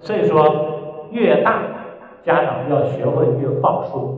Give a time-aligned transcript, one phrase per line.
[0.00, 1.62] 所以说，越大，
[2.24, 4.16] 家长要学会越放松。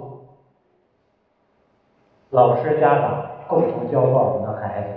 [2.30, 4.88] 老师、家长共同教导我们的孩子。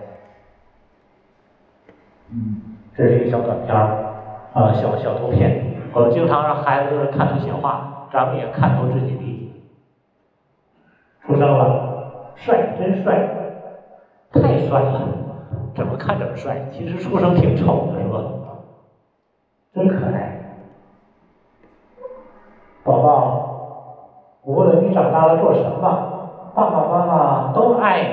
[2.31, 2.61] 嗯，
[2.95, 4.13] 这是一个小短片儿，
[4.53, 5.73] 啊，小小图片。
[5.93, 9.51] 我们经常让孩子看图写话，咱们也看图自己理解。
[11.25, 13.29] 出生了，帅，真帅，
[14.33, 15.07] 太帅了，
[15.75, 16.67] 怎么看怎么帅。
[16.71, 18.21] 其实出生挺丑的，是吧？
[19.73, 20.22] 真可爱。
[22.83, 25.79] 宝宝，无论你长大了做什么，
[26.53, 28.09] 爸爸妈妈都爱你。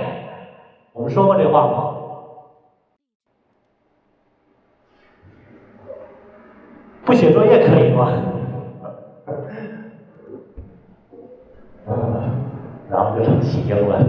[0.92, 1.96] 我们说过这话吗？
[7.04, 8.12] 不写作业可以吗？
[12.88, 14.00] 然后就成企业论，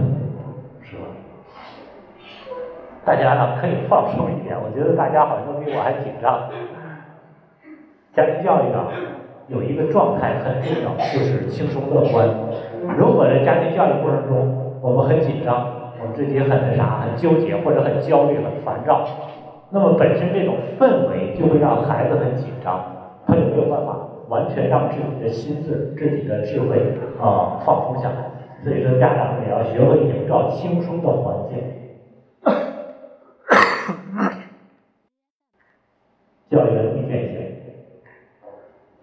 [0.82, 1.02] 是吧？
[3.04, 6.48] 大家呢可以放松一点，我觉得大家好像比我还紧张。
[8.14, 8.86] 家庭教育呢？
[9.52, 12.28] 有一个状态很重要，就是轻松乐观。
[12.98, 19.06] 如果在家庭教育过程中，我们很紧张，我们自己很那啥，很纠结，或者很焦虑、很烦躁，
[19.70, 22.82] 那么本身这种氛围就会让孩子很紧张，
[23.26, 23.96] 他就没有办法
[24.28, 26.78] 完全让自己的心智、自己的智慧
[27.20, 28.30] 啊放松下来。
[28.64, 31.58] 所以说，家长也要学会营造轻松的环境。
[36.50, 37.31] 教育的意见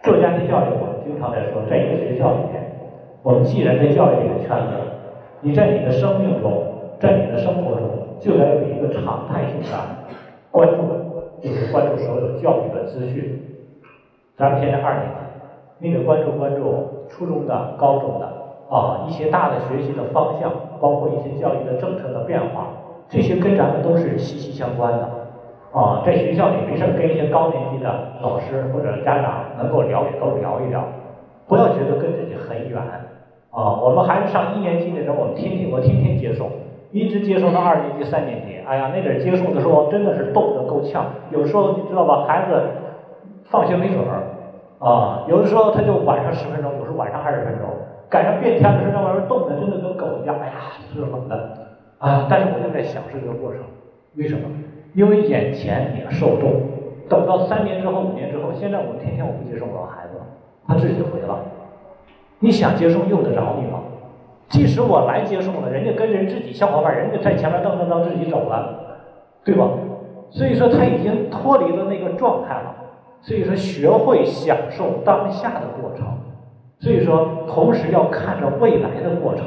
[0.10, 0.20] 性。
[0.20, 2.66] 做家庭教育，我们经常在说，在一个学校里面，
[3.22, 4.74] 我们既然在教育这个圈子，
[5.42, 6.64] 你在你的生命中，
[7.00, 9.78] 在你的生活中，就得有一个常态性的
[10.50, 10.78] 关注，
[11.42, 13.40] 就是关注所有教育的资讯。
[14.36, 15.20] 咱们现在二年级，
[15.78, 18.26] 你得关注关注初中的、高中的
[18.70, 22.68] 啊一些大的学习的方向，包括一些教育的政策的变化，
[23.08, 25.19] 这些跟咱们都是息息相关的。
[25.72, 30.84] 啊，在学校里没事跟一些高年级的老师或者家长能够聊也都聊一聊，
[31.48, 32.82] 不要觉得跟自己很远。
[33.52, 36.50] 啊，我们孩子上一年级的时候，我们天天我天天接送，
[36.92, 38.58] 一直接送到二年级、三年级。
[38.68, 42.62] 哎呀，那阵接送的时候真的是冻得够呛，有时候你知道吧，孩子
[43.44, 44.22] 放学没准儿，
[44.80, 47.68] 啊，有的时候他就晚上十分钟，有时候晚上二十分钟，
[48.10, 50.54] 赶上变天的时候，那玩意儿冻得真的跟狗一样，哎呀，
[50.92, 51.36] 是冷的，
[52.00, 53.62] 啊，但是我就在享受这个过程，
[54.16, 54.42] 为什么？
[54.94, 56.62] 因为眼前你受冻，
[57.08, 60.20] 等到三年之后、五年之后，现在我们天天我不接送我孩子，
[60.68, 61.40] 他自己回了。
[62.40, 63.80] 你想接送用得着你吗？
[64.50, 68.80] 即使我来接送了，人家跟人自己小伙伴，人家在前面噔噔噔自己走了，
[69.44, 69.70] 对吧？
[70.32, 72.76] 所以说他已经脱离了那个状态了。
[73.22, 76.08] 所以说学会享受当下的过程。
[76.80, 79.46] 所以说同时要看着未来的过程，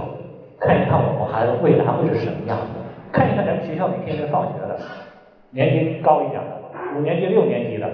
[0.61, 2.65] 看一看我们孩子未来会是什么样的，
[3.11, 4.79] 看一看咱们学校里天天放学的。
[5.55, 7.87] 年级高一点的，五年级、六年级的，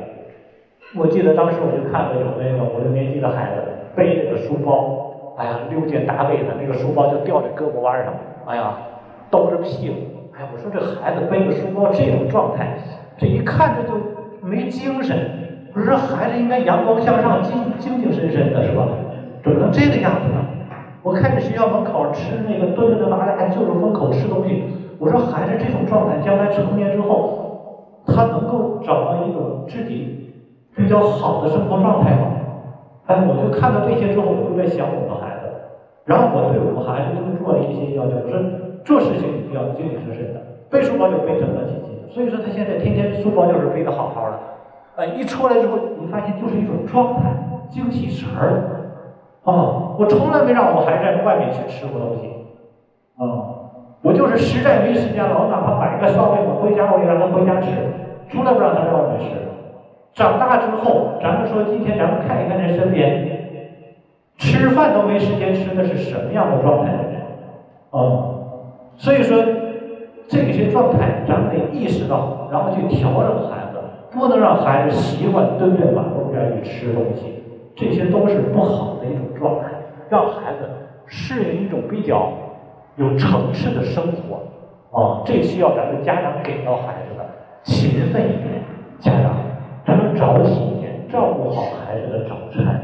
[0.95, 3.61] 我记得当时我就看到有那个五六年级的孩子
[3.97, 8.15] 背着个书包，哎呀，溜肩搭背的，那个书包就吊在胳膊弯上，
[8.47, 8.79] 哎呀，
[9.29, 9.95] 兜着屁股，
[10.37, 12.69] 哎呀，我说这孩子背个书包这种状态，
[13.17, 13.99] 这一看这就
[14.41, 15.17] 没精神。
[15.75, 18.87] 我说孩子应该阳光向上、精精精神神的是吧？
[19.43, 20.47] 怎么能这个样子呢？
[21.03, 24.63] 我看着学校门口吃那个蹲着的拿着就着风口吃东西，
[24.99, 27.47] 我说孩子这种状态，将来成年之后。
[28.09, 30.35] 他能够找到一种自己
[30.75, 32.27] 比较好的生活状态吗？
[33.07, 35.47] 哎，我就看到这些之后，我就在想我们孩子。
[36.05, 38.41] 然后我对我们孩子就做了一些要求，我说
[38.85, 42.15] 做事情你就要精精神神的，背书包就背整整齐齐。
[42.15, 44.39] 所以说他现在天天书包就是背的好好的。
[44.97, 47.31] 呃，一出来之后，你发现就是一种状态，
[47.69, 48.65] 精气神儿。
[49.45, 52.29] 啊，我从来没让我孩子在外面去吃过东西。
[53.17, 53.58] 啊。
[54.03, 57.69] 我就是实在没时间了，我哪怕买个烧饼，我回家我也让他回家吃，
[58.31, 59.37] 从来不让他在外面吃。
[60.15, 63.27] 长大之后，咱们说今天咱们看一看这身边，
[64.37, 67.21] 吃饭都没时间吃的是什么样的状态的人？
[67.91, 67.99] 啊，
[68.97, 69.37] 所以说
[70.29, 73.79] 这些状态咱们得意识到，然后去调整孩子，
[74.13, 77.43] 不能让孩子习惯蹲在马路边去吃东西，
[77.75, 79.67] 这些都是不好的一种状态，
[80.09, 80.69] 让孩子
[81.07, 82.31] 适应一种比较。
[82.99, 84.43] 有城市的生活，
[84.91, 87.25] 啊，这需要咱们家长给到孩子的，
[87.63, 88.61] 勤奋一点，
[88.99, 89.37] 家长，
[89.87, 92.83] 咱们早起一点，照顾好孩子的早餐，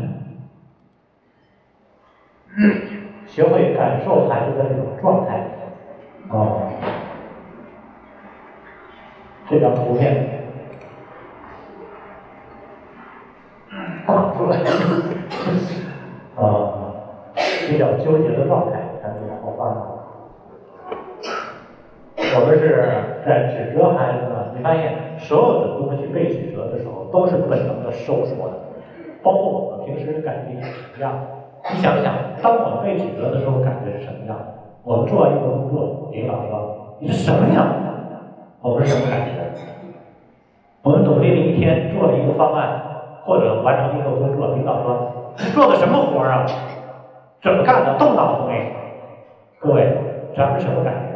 [3.26, 5.48] 学会感受孩子的这种状态，
[6.28, 6.70] 啊，
[9.50, 10.44] 这张图片，
[14.38, 14.58] 出来，
[16.36, 16.94] 啊，
[17.66, 19.93] 比较纠结的状态，咱们往后翻。
[22.40, 22.82] 我们是
[23.24, 28.54] 在指责孩子呢，你发现所有的东西被指责的时候，都是本能的收缩的。
[29.22, 31.12] 包括我们平时感觉也是一样。
[31.72, 34.36] 你想想，当我们被指责的时候，感觉是什么样？
[34.82, 37.66] 我们做完一个工作，领导说你是什么样？
[38.60, 39.30] 我们是什么感觉？
[40.82, 42.82] 我们努力了一天，做了一个方案，
[43.24, 45.08] 或者完成一个工作，领导说
[45.38, 46.44] 你做的什么活啊？
[47.42, 47.96] 怎么干的？
[47.98, 48.72] 动脑子没？
[49.58, 49.88] 各位，
[50.36, 51.13] 咱们什么感觉？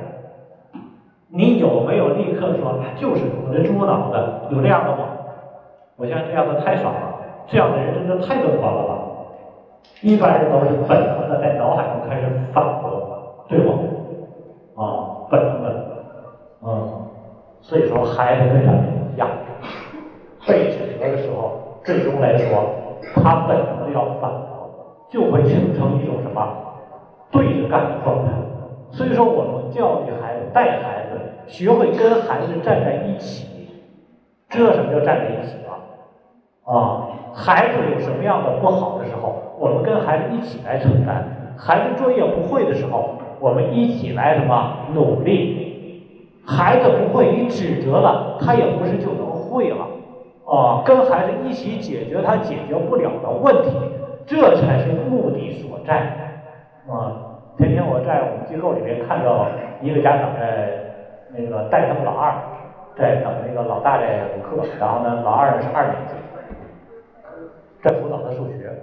[1.30, 4.16] 你有没有立刻说就是我这猪脑子？
[4.54, 5.04] 有这样的吗？
[5.96, 7.14] 我相信这样的太少了，
[7.46, 8.98] 这样的人真的太乐观了吧？
[10.00, 13.72] 一般人都是本能的在脑海中开始反驳，对吗？
[14.76, 15.86] 啊，本能的，
[16.64, 16.88] 嗯，
[17.60, 19.28] 所以说孩子跟咱们一样，
[20.46, 22.64] 被指责的时候，最终来说，
[23.16, 24.70] 他本能的要反驳，
[25.10, 26.46] 就会形成一种什么
[27.30, 28.30] 对着干的状态。
[28.92, 31.07] 所以说，我们教育孩子、带孩子，
[31.48, 33.48] 学会跟孩子站在一起，
[34.48, 35.74] 知道什么叫站在一起吗？
[36.64, 41.24] 啊，孩子有什么样的不好的时候，我们跟孩子一起来承担；
[41.56, 45.66] 孩子作业不会的时候，我们一起来什么努力。
[46.46, 49.86] 孩子不会，你指责了他也不是就能会了。
[50.46, 53.70] 啊，跟孩子一起解决他解决不了的问题，
[54.26, 55.96] 这才是目的所在。
[56.88, 57.16] 啊，
[57.58, 59.46] 前天我在我们机构里面看到
[59.82, 60.87] 一个家长在
[61.38, 62.34] 那个带他们老二
[62.96, 66.14] 在等那个老大在补课，然后呢，老二呢是二年级。
[67.80, 68.74] 在辅导他数学，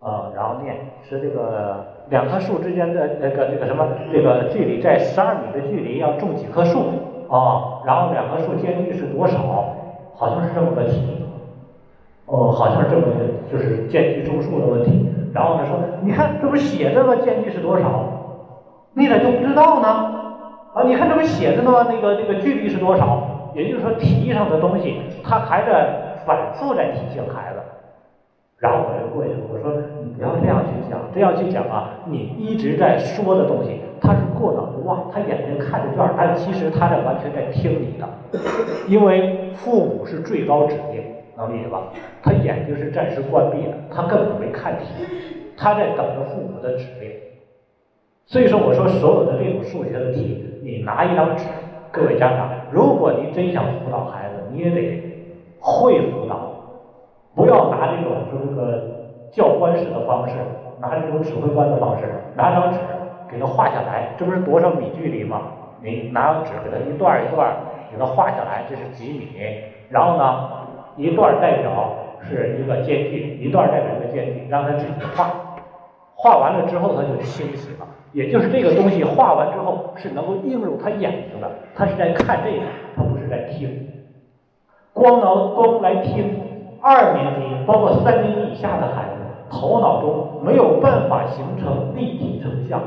[0.00, 0.74] 啊，然后念
[1.08, 6.80] 是这个两棵树之间的那个那个什么这个距离在十二米的距离要种几棵树
[7.30, 9.76] 啊，然后两棵树间距是多少？
[10.16, 11.24] 好像是这么个题，
[12.26, 13.12] 哦，好像是这么个
[13.50, 15.08] 就是间距种树的问题。
[15.32, 17.14] 然后他说，你看这不写着吗？
[17.14, 18.02] 间距是多少？
[18.92, 20.19] 你咋就不知道呢？
[20.84, 21.86] 你看这不写着呢？
[21.88, 23.52] 那个那个距离是多少？
[23.54, 27.60] 也就是说题上的东西，他还在反复在提醒孩子。
[28.58, 29.72] 然后我就过去，我说
[30.04, 38.06] 你不要这样去讲，这样去讲啊，你一直在说的东西，他是过脑就忘，他眼睛看着卷儿，但其实他在完全在听你的，
[38.86, 41.02] 因为父母是最高指令，
[41.38, 41.84] 能理解吧？
[42.22, 45.06] 他眼睛是暂时关闭的，他根本没看题，
[45.56, 47.10] 他在等着父母的指令。
[48.26, 51.44] 所以说，我说所有的这种数学的题，你拿一张纸，
[51.90, 55.02] 各位家长，如果您真想辅导孩子，你也得
[55.58, 56.52] 会辅导。
[57.34, 60.34] 不要拿这种说这个教官式的方式，
[60.80, 62.04] 拿这种指挥官的方式，
[62.34, 62.78] 拿张纸
[63.30, 65.40] 给他画下来，这不是多少米距离吗？
[65.80, 67.54] 你拿纸给他一段一段
[67.90, 69.28] 给他画下来，这是几米？
[69.88, 70.50] 然后呢，
[70.96, 75.30] 一段代表是一个间距，一段代表一个间距，让他自己画。
[76.14, 82.66] 画完了之后他就清晰了，也就是这个东西画完之后是能够映入他眼睛的，他是在看这个，
[82.96, 83.88] 他不是在听。
[84.92, 86.34] 光能光来听。
[86.82, 89.20] 二年级包括三年级以下的孩子，
[89.50, 92.80] 头脑中没有办法形成立体成像，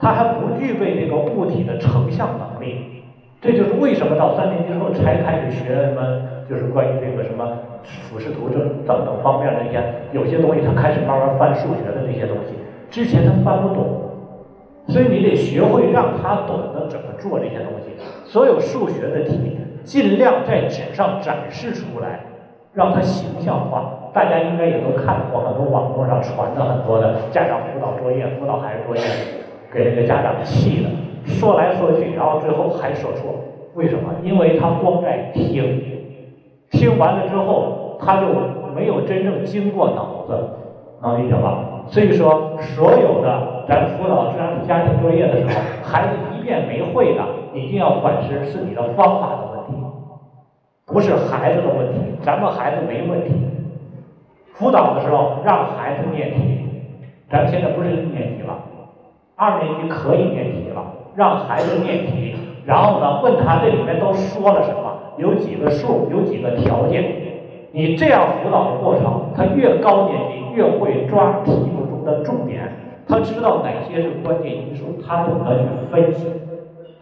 [0.00, 3.02] 他还不具备这个物体的成像能力。
[3.40, 6.00] 这就是为什么到三年级之后才开始学什么，
[6.48, 7.44] 就是关于这个什么
[7.82, 9.82] 俯视图这等等方面的一些
[10.12, 12.54] 有些东西，他开始慢慢翻数学的这些东西，
[12.88, 13.84] 之前他翻不懂，
[14.88, 17.92] 所以你得学会让他懂得怎么做这些东西。
[18.24, 22.20] 所有数学的题，尽量在纸上展示出来。
[22.74, 29.02] 让它形象化，大家应该也都看过很多网络上传的很多的家长辅导作业、辅导孩子作业，
[29.70, 30.88] 给那个家长气的，
[31.26, 33.34] 说来说去，然后最后还说错，
[33.74, 34.14] 为什么？
[34.22, 35.82] 因为他光在听，
[36.70, 38.28] 听完了之后他就
[38.74, 40.32] 没有真正经过脑子，
[41.02, 41.81] 能理解吧？
[41.92, 45.52] 所以说，所有的咱辅导自然家庭作业的时候，
[45.84, 47.22] 孩子一遍没会的，
[47.52, 49.84] 一定要反思是你的方法的问题。
[50.86, 53.34] 不是孩子的问题，咱们孩子没问题。
[54.54, 56.64] 辅导的时候让孩子念题，
[57.28, 58.56] 咱现在不是一年级了，
[59.36, 60.82] 二年级可以念题了，
[61.14, 62.34] 让孩子念题，
[62.64, 67.04] 然后呢问他这里面都说了什么，有几个数，有几个条件。
[67.74, 72.72] 你这样辅导的过程，他越高年级越会抓题目的重点，
[73.08, 76.26] 他知道哪些是关键因素，他懂得去分析。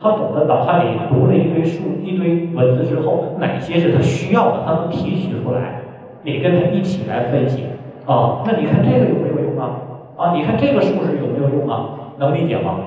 [0.03, 5.83] 他懂得脑海里读了一堆数、一堆文字之后，哪些是他需要的，他能提取出来。
[6.23, 7.65] 你跟他一起来分析
[8.07, 9.77] 啊，那你看这个有没有用啊？
[10.17, 12.15] 啊，你看这个数是有没有用啊？
[12.17, 12.79] 能理解吗？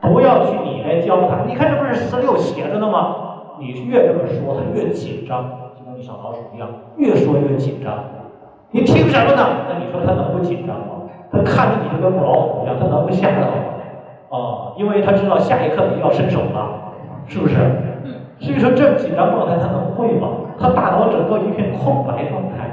[0.00, 3.14] 不要去你来教他，你看这不是十六写着呢吗？
[3.60, 5.44] 你越这么说，他越紧张，
[5.78, 7.92] 就跟你小老鼠一样，越说越紧张。
[8.70, 9.46] 你听什么呢？
[9.68, 10.91] 那你说他能不紧张吗？
[11.32, 13.46] 他看着你就跟母老虎一样，他能不吓得吗？
[14.30, 16.92] 啊，因为他知道下一刻你要伸手了，
[17.26, 17.56] 是不是？
[18.38, 20.28] 所以说这紧张状态他能会吗？
[20.58, 22.68] 他大脑整个一片空白状态，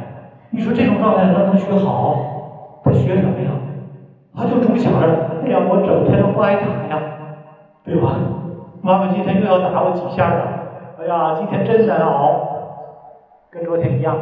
[0.49, 2.15] 你说这种状态他能学好？
[2.83, 3.51] 他学什么呀？
[4.35, 5.07] 他就总想着，
[5.43, 7.01] 哎呀，我整天都不挨打呀，
[7.83, 8.15] 对吧？
[8.81, 10.43] 妈妈今天又要打我几下了，
[10.99, 12.39] 哎呀，今天真难熬，
[13.51, 14.15] 跟昨天一样。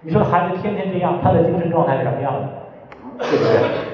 [0.00, 2.40] 你说孩子天天这样，他的精神状态是什么样的？
[3.18, 3.86] 对不对？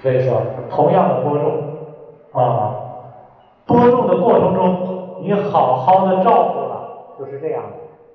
[0.00, 1.60] 所以说，同样的播种
[2.32, 2.74] 啊，
[3.66, 6.88] 播种的过程中，你好好的照顾了，
[7.18, 7.68] 就是这样的；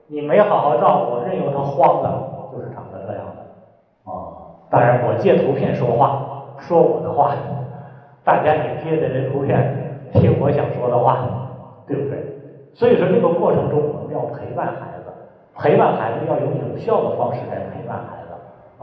[0.08, 4.12] 你没好好照顾，任由它荒了，就是长成这样的。
[4.12, 7.36] 啊，当然我借图片说话，说我的话，
[8.24, 11.28] 大家也借着这图片听我想说的话，
[11.86, 12.24] 对不对？
[12.74, 15.12] 所以说，这个过程中我们要陪伴孩子，
[15.58, 18.34] 陪伴孩子要用有效的方式来陪伴孩子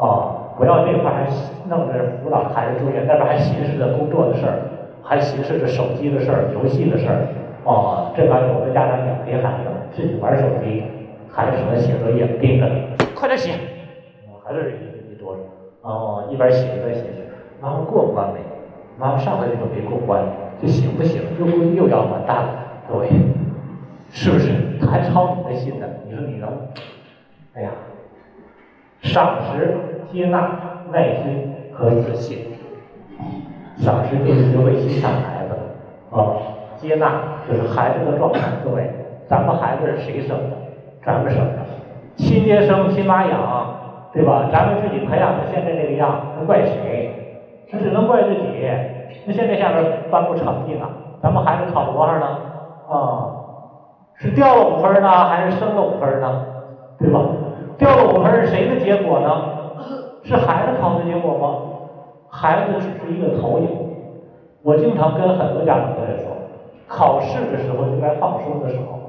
[0.00, 1.26] 啊，不要这块还
[1.68, 4.58] 弄着辅导孩子作业，那边还寻思着工作的事儿，
[5.02, 7.26] 还寻思着手机的事儿、游戏的事儿
[7.64, 8.12] 哦。
[8.16, 10.84] 这边有的家长也陪孩子自己玩手机，
[11.30, 12.82] 孩子什么写作业盯着你，
[13.14, 13.52] 快点写，
[14.44, 14.78] 还是
[15.10, 15.38] 一哆嗦，
[15.82, 17.24] 哦，一边写一边写写，
[17.60, 18.40] 妈妈过关没？
[18.98, 20.22] 妈妈上回就没过关，
[20.60, 21.22] 这行不行？
[21.38, 22.54] 又又要完蛋了，
[22.90, 23.08] 各位。
[24.12, 24.50] 是不是？
[24.80, 25.86] 他还操你的心呢？
[26.04, 26.50] 你说你能？
[27.54, 27.70] 哎呀，
[29.02, 29.76] 赏识、
[30.12, 30.50] 接纳、
[30.92, 32.38] 耐心和自信。
[33.76, 35.54] 赏识就是学会欣赏孩子，
[36.14, 36.36] 啊，
[36.76, 38.40] 接纳就是孩子的状态。
[38.62, 38.90] 各位，
[39.26, 40.56] 咱们孩子是谁生的？
[41.02, 41.58] 咱们生的，
[42.16, 44.50] 亲爹生，亲妈养，对吧？
[44.52, 47.66] 咱们自己培养成现在这个样，能怪谁？
[47.72, 48.68] 那只能怪自己。
[49.24, 50.86] 那现在下边颁布成绩呢，
[51.22, 52.26] 咱们孩子考多少呢？
[52.88, 53.36] 啊？
[54.16, 56.44] 是掉了五分呢，还是升了五分呢？
[56.98, 57.20] 对吧？
[57.80, 59.42] 掉了五分是谁的结果呢？
[60.22, 61.48] 是孩子考的结果吗？
[62.28, 63.66] 孩子只是一个投影。
[64.62, 66.28] 我经常跟很多家长在说，
[66.86, 69.00] 考试的时候应该放松的时候。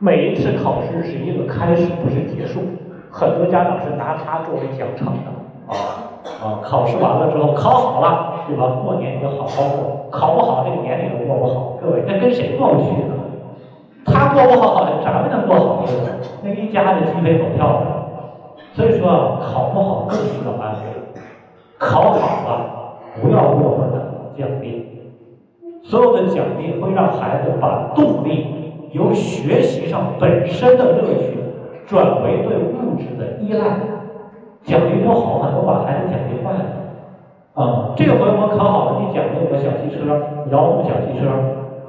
[0.00, 2.60] 每一次考试是一个开始，不是结束。
[3.08, 5.30] 很多家长是拿它作为奖惩的
[5.68, 6.10] 啊
[6.42, 6.58] 啊！
[6.60, 8.80] 考试完了之后，考好了，对吧？
[8.82, 11.78] 过年你就好好过，考不好这个年你都过不好。
[11.80, 13.14] 各位，那跟谁过不去呢？
[14.04, 16.10] 他过不好，咱们能过好日子？
[16.42, 17.91] 那一家子鸡飞狗跳的。
[18.74, 20.78] 所以说啊，考不好更需要安慰。
[21.78, 24.88] 考好了，不要过分的奖励。
[25.82, 31.38] 所有的奖励会让孩子把动力由学习上本身的乐趣
[31.86, 33.64] 转为对物质的依赖。
[34.62, 36.64] 奖励不好，很多把孩子奖励坏了。
[37.54, 40.06] 啊，这回我考好了，你奖励我个小汽车，
[40.50, 41.28] 遥控小汽车。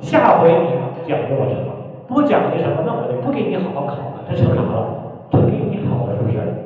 [0.02, 1.72] 下回你奖励我什么？
[2.08, 4.88] 不奖励什么，那我就不给你好好考了，这成啥了？
[5.30, 6.63] 这给你好了，是不是？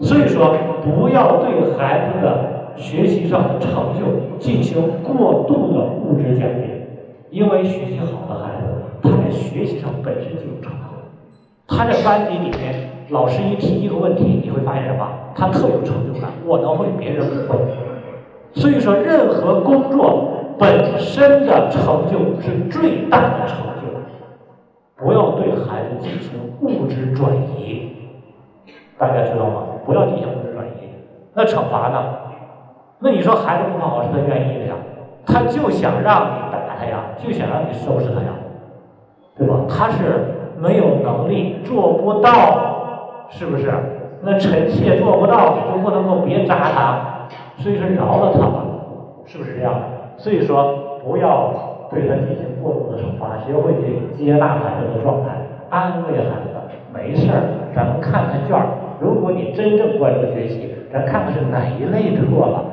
[0.00, 6.70] 所以说，不要对孩子的学习上的成就进行过度的物质奖励，
[7.30, 8.66] 因为学习好的孩子，
[9.02, 10.78] 他在学习上本身就有成就。
[11.66, 15.06] 他在班级里面，老师一提一个问题，你会发现什么？
[15.34, 17.58] 他特有成就感，我能会，别人不会。
[18.54, 23.88] 所以说，任何工作本身的成就是最大的成就。
[24.96, 27.92] 不要对孩子进行物质转移，
[28.98, 29.62] 大家知道吗？
[29.86, 30.90] 不要进行物质转移。
[31.34, 32.02] 那惩罚呢？
[32.98, 34.74] 那你说孩子不好是他愿意的呀，
[35.24, 38.34] 他就想让你打他呀，就想让你收拾他呀，
[39.36, 39.54] 对吧？
[39.68, 40.24] 他是
[40.58, 43.72] 没有能力做不到，是不是？
[44.20, 47.28] 那臣妾做不到，你就不能够别扎他，
[47.58, 48.64] 所以说饶了他吧，
[49.24, 49.74] 是不是这样？
[50.16, 51.52] 所以说不要。
[51.90, 55.30] 对他进行过度的惩罚，学会去接纳孩子的状态，
[55.70, 56.52] 安慰孩子，
[56.92, 57.40] 没事儿，
[57.74, 58.66] 咱们看看卷儿。
[59.00, 62.64] 如果你真正关注学习，咱看看是哪一类错了，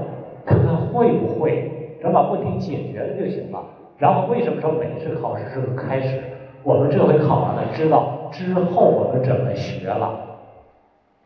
[0.46, 3.60] 看看会不会，咱把问题解决了就行了。
[3.98, 6.20] 然后为什么说每次考试是个开始？
[6.64, 10.20] 我们这回考完了，知道之后我们怎么学了。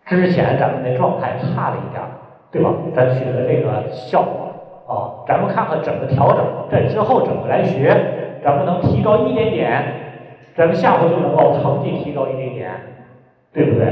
[0.05, 2.01] 之前咱们的状态差了一点，
[2.51, 2.73] 对吧？
[2.95, 4.47] 咱取得这个效果。
[4.87, 7.95] 啊，咱们看看怎么调整，这之后怎么来学，
[8.43, 9.83] 咱们能提高一点点，
[10.55, 12.71] 咱们下回就能够成绩提高一点点，
[13.53, 13.85] 对不对？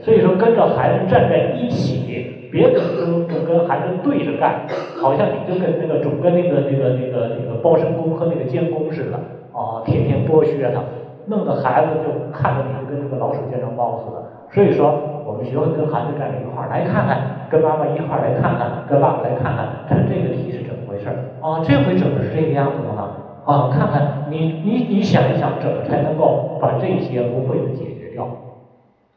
[0.00, 4.66] 所以说跟着孩子站在一起，别跟跟跟孩子对着干，
[5.00, 9.16] 好像你就跟那个总跟那个那个那个那个包身工和那个监工似的，
[9.52, 10.80] 啊，天天剥削他，
[11.26, 14.22] 弄得孩子就看着你就跟那个老鼠见着猫似的。
[14.54, 14.94] 所以说，
[15.26, 21.16] 我们学会跟孩子站在一块儿，来看看，跟妈妈一块儿来看看，跟爸爸来看看，看这个题是怎么回事儿？
[21.42, 23.02] 啊，这回怎么是这个样子的呢？
[23.44, 27.95] 啊，看看你你你想一想，怎么才能够把这些不会的解决？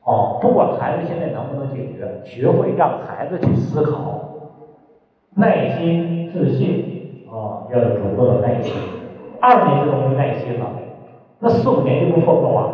[0.10, 4.20] 哦，不管孩子现在能不能解决，学会让孩子去思考，
[5.36, 8.74] 耐心、自信，啊，要有足够的耐心。
[9.39, 10.66] 二年级都没耐心了，
[11.38, 12.74] 那四五年级不疯了啊？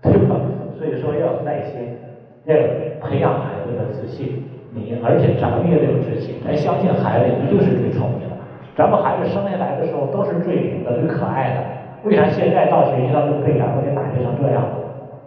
[0.00, 0.40] 对吧？
[0.78, 1.98] 所以说要有耐心，
[2.46, 2.62] 要有
[3.02, 4.42] 培养孩子的自信。
[4.72, 8.36] 你而且咱们也得有自信，咱相信孩子一定是最聪明的。
[8.74, 14.70] 咱们孩子生下来的时候都是最灵的、最可爱的，为啥现在到学校就被咱们给打击成这样了？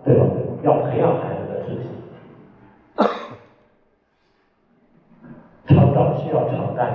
[0.03, 0.25] 对吧？
[0.61, 1.89] 要培养孩子的自信。
[5.67, 6.87] 成长需要承担，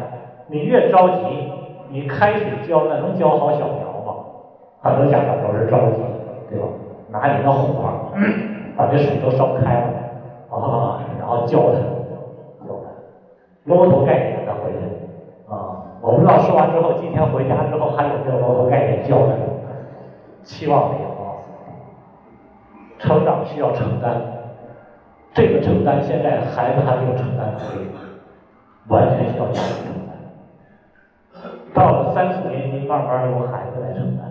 [0.48, 1.52] 你越着急，
[1.90, 4.14] 你开始教那能教好小苗吗？
[4.80, 6.02] 很多家长都是着急，
[6.50, 6.66] 对吧？
[7.10, 8.12] 拿你的火，
[8.76, 9.86] 把这水都烧开了，
[10.50, 11.78] 啊，然后浇他。
[13.64, 14.76] 骆驼概念的回去
[15.50, 15.88] 啊！
[16.02, 19.38] 我不知道说完之后，今天回家之后还有没有骆驼概念教的？
[20.42, 21.08] 期望没有！
[23.04, 24.16] 成长需要承担，
[25.34, 27.90] 这个承担现在孩子还没有承担能力，
[28.88, 30.16] 完全需要家长承担。
[31.74, 34.24] 到了三四年级，慢慢由孩子来承担。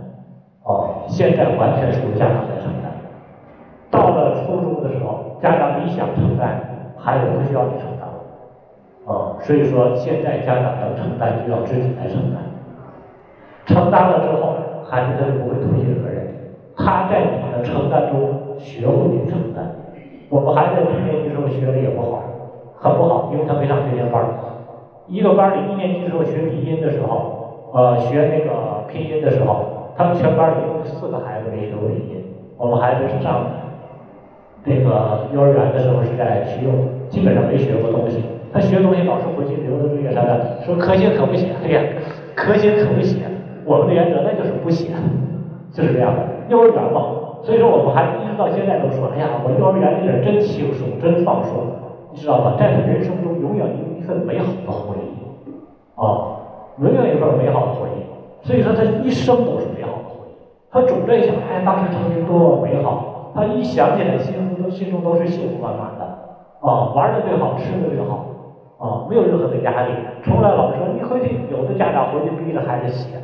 [0.64, 2.92] 哦，现在完全是由家长来承担。
[3.92, 6.60] 到了初中的时候，家长你想承担，
[6.98, 8.10] 孩子不需要你承担。
[9.06, 12.42] 哦，所以说现在家长要承担，就要自己来承担。
[13.68, 14.56] 承担了之后，
[14.90, 16.34] 孩子他就不会推卸责任，
[16.76, 19.76] 他在你的承担中学会去承担。
[20.30, 22.24] 我们孩子一年级时候学的也不好，
[22.80, 24.24] 很不好，因为他没上学前班。
[25.08, 32.24] 一个班里一年级的时候学鼻音的时候，呃，学那个拼音的时候，他们全班里有四个孩子没学过鼻音。
[32.58, 33.46] 我们孩子是上
[34.64, 36.74] 那个幼儿园的时候是在启用，
[37.10, 38.24] 基本上没学过东西。
[38.54, 41.82] 他学东西，老师回去留的作业啥的，说可写可不写，哎呀，
[42.34, 43.18] 可写可不写。
[43.66, 44.92] 我们的原则那就是不写，
[45.72, 46.22] 就是这样的。
[46.50, 47.02] 幼儿园嘛，
[47.44, 51.60] 所以说我们还一直到现在都说，哎呀，我幼儿园那点真轻松，真放松，
[52.12, 52.56] 你知道吧？
[52.58, 55.52] 在他人生中永远有一份美好的回忆，
[56.00, 56.40] 啊，
[56.80, 58.48] 永远有一份美好的回忆。
[58.48, 60.36] 所以说他一生都是美好的回忆。
[60.72, 63.32] 他总在想，哎，当时曾经多么美好。
[63.36, 66.06] 他一想起来，心中都心中都是幸福满满的，
[66.62, 68.26] 啊，玩的最好，吃的最好。
[68.80, 73.16] 啊，没有任何的压力，从来老师说你回去，有的家长回去逼着孩子写，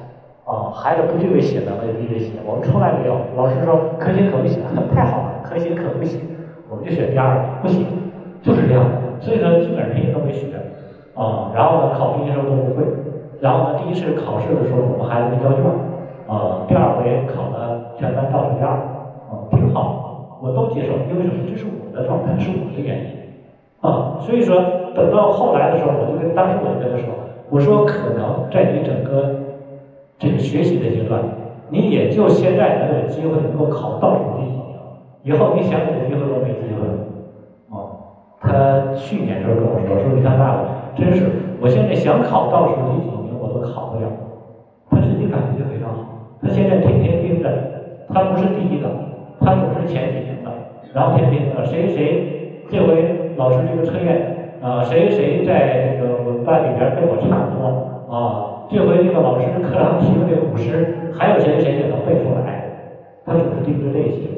[0.50, 3.22] 啊，孩子不具备写能力逼着写，我们从来没有。
[3.38, 4.58] 老师说可写可不写，
[4.90, 6.18] 太好了，可写可不写，
[6.68, 7.86] 我们就选第二个，不写，
[8.42, 8.84] 就是这样。
[9.20, 10.48] 所以说基本上拼音都没学，
[11.14, 12.82] 啊，然后呢考拼音时候都不会，
[13.40, 15.62] 然后呢第一次考试的时候我们孩子没交卷，
[16.26, 21.46] 啊，第二回考了全班倒数第二，啊，挺好，我都接受，因为什么？
[21.46, 23.20] 这是我的状态，是我的原因。
[23.82, 24.58] 啊，所以说
[24.96, 27.14] 等到后来的时候，我就跟当时我就跟他说，
[27.52, 29.38] 我说可能在你整个
[30.20, 31.24] 这个学习的阶段，
[31.70, 34.76] 你也就现在能有机会能够考倒数第几名，
[35.24, 36.94] 以后你想有机会都没机会了。
[37.70, 37.90] 哦，
[38.42, 41.26] 他去年时候跟我说，说你看爸爸，真是
[41.62, 44.12] 我现在想考倒数第几名我都考不了。
[44.92, 46.04] 他自己感觉就非常好，
[46.42, 47.50] 他现在天天盯着，
[48.14, 48.90] 他不是第一个，
[49.40, 50.52] 他总是前几名的，
[50.94, 53.16] 然后天天盯着谁谁这回。
[53.38, 58.59] 老师这个测验啊，谁谁在这个我们班里边跟我差不多啊？
[58.72, 62.70] 这回那个老师课堂提的这古诗，还有谁谁也能背出来？
[63.26, 64.30] 他总是盯着这些。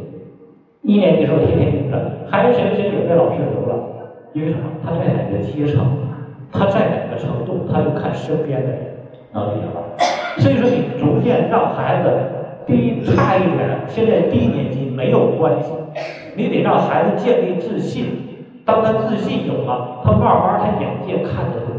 [0.84, 1.98] 一年级时候天天盯着，
[2.30, 3.76] 还有谁谁也被老师留了？
[4.32, 4.63] 因为什么？
[4.86, 5.86] 他在哪个阶层？
[6.50, 7.67] 他在哪个程度？
[7.70, 8.80] 他就看身边的人，
[9.34, 9.84] 能理解吧？
[10.38, 12.10] 所以说，你逐渐让孩子
[12.65, 15.74] 低差一点，现在低年级没有关系，
[16.38, 18.06] 你得让孩子建立自信。
[18.63, 21.70] 当他自信有了，他慢慢他眼界看的就，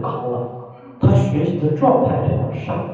[1.03, 2.93] 他学习的状态就能上来。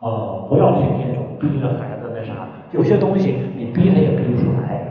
[0.00, 4.84] 啊，不要天天总逼着孩子那啥，有些东西你逼他也逼不出来。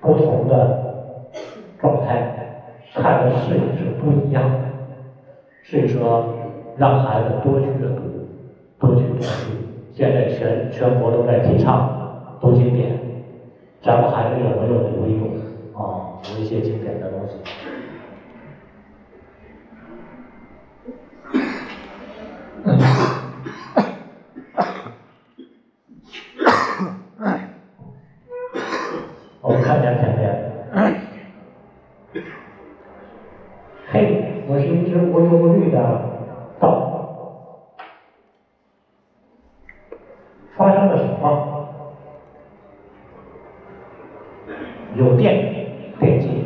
[0.00, 0.78] 不同的
[1.78, 2.32] 状态
[2.94, 4.58] 看的视野是不一样的，
[5.64, 6.34] 所以说
[6.76, 8.02] 让孩子多去阅读，
[8.78, 9.52] 多去读书。
[9.92, 12.98] 现在全全国都在提倡读经典。
[13.82, 15.26] 咱们孩子有没有读一读
[15.78, 16.18] 啊？
[16.22, 17.36] 读一些经典的东西。
[29.40, 30.52] 我们看一下前面。
[33.90, 35.78] 嘿，我是一只无忧无虑的
[36.60, 36.84] 道。
[40.56, 41.68] 发生了什么？
[44.96, 45.66] 有电，
[46.00, 46.44] 电机。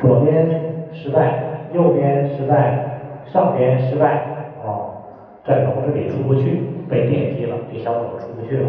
[0.00, 4.24] 左边失败，右边失败，上边失败，
[4.64, 5.02] 哦，
[5.44, 8.68] 在笼子里出不去，被电击了，这小狗出不去了。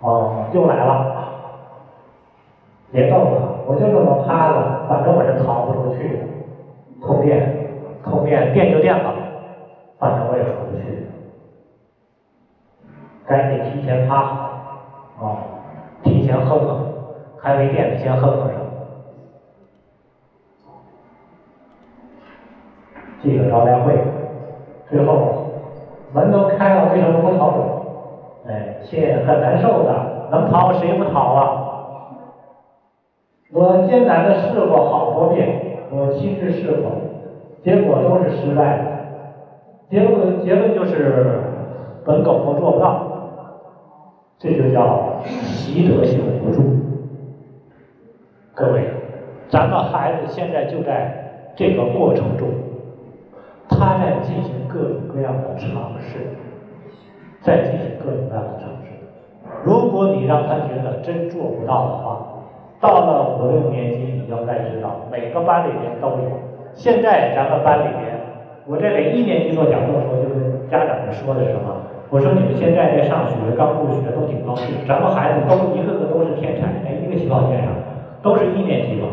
[0.00, 1.24] 哦，又来了，
[2.92, 6.22] 别动了，我就这么趴着，反正我是逃不出去的。
[7.02, 7.66] 通电，
[8.02, 9.14] 通电电就电吧，
[9.98, 11.06] 反正我也出不去。
[13.26, 14.50] 赶紧提前趴好，
[15.18, 15.38] 哦，
[16.02, 16.86] 提前哼哼，
[17.38, 18.60] 还没电的先哼哼上。
[23.22, 24.02] 记者招待会，
[24.88, 25.52] 最后
[26.14, 27.76] 门都开了，为什么不逃走？
[28.48, 31.66] 哎，切，很难受的，能逃谁不逃啊？
[33.52, 35.48] 我艰难的试过好多遍，
[35.90, 36.92] 我亲自试过，
[37.64, 38.84] 结果都是失败的。
[39.90, 41.40] 结论结论就是
[42.04, 43.04] 本狗都做不到，
[44.38, 46.62] 这就叫习得性无助。
[48.54, 48.84] 各位，
[49.48, 52.46] 咱们孩子现在就在这个过程中，
[53.68, 56.18] 他在进行各种各样的尝试，
[57.42, 58.92] 在进行各种各样的尝试。
[59.64, 62.29] 如果你让他觉得真做不到的话，
[62.80, 66.32] 到了五六年级，你要该知道，每个班里面都有。
[66.72, 68.16] 现在咱们班里面，
[68.64, 70.40] 我在给一年级做讲座的时候，就跟
[70.70, 71.76] 家长们说的是什么？
[72.08, 77.68] 我说你们现在在上学，刚入学都挺高兴，咱们孩子都一个个都是天才，在一个起跑线上，
[78.22, 79.08] 都是一年级嘛，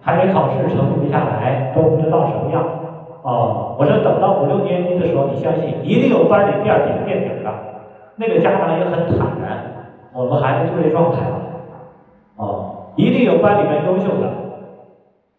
[0.00, 2.64] 还没考试，成绩没下来，都不知道什么样。
[3.20, 7.52] 哦，我说等到五六年级的时候，你相信一定有班里垫底垫底的，
[8.16, 9.68] 那个家长也很坦然，
[10.14, 11.20] 我们孩子就这状态。
[12.96, 14.28] 一定有班里面优秀的，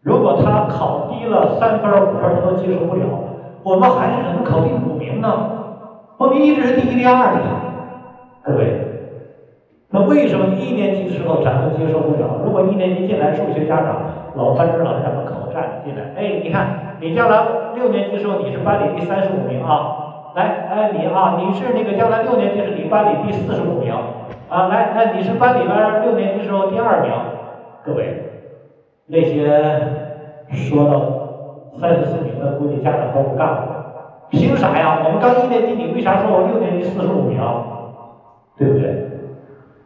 [0.02, 3.04] 如果他考低了三分五分他都接受不了，
[3.62, 5.28] 我们孩子可能考第五名呢，
[6.18, 7.40] 我们一直是第一第二的，
[8.42, 8.80] 各位，
[9.90, 12.40] 那为什么一年级的时候咱们接受不了？
[12.44, 14.02] 如果一年级进来数学家长
[14.34, 17.40] 老班主任老师在门口站着进来，哎，你看你将来
[17.76, 23.94] 六年级的时候你是班里第三十五名啊，来，哎你啊你是那个将来六年级是你班里第四十五名。
[24.50, 27.10] 啊，来，哎你是班里边六年级时候第二名。
[27.84, 28.16] 各位，
[29.04, 29.44] 那些
[30.48, 34.26] 说到三十四名的，估计家长都不干了。
[34.30, 35.02] 凭啥呀？
[35.04, 37.38] 我们刚一年级，你为啥说我六年级四十五名？
[38.56, 39.04] 对不对？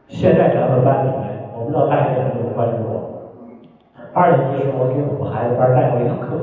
[0.07, 3.03] 现在咱们班里面，我不知道大家有没有关注过。
[4.15, 6.39] 二年级时候，我给我们孩子班带过一堂课，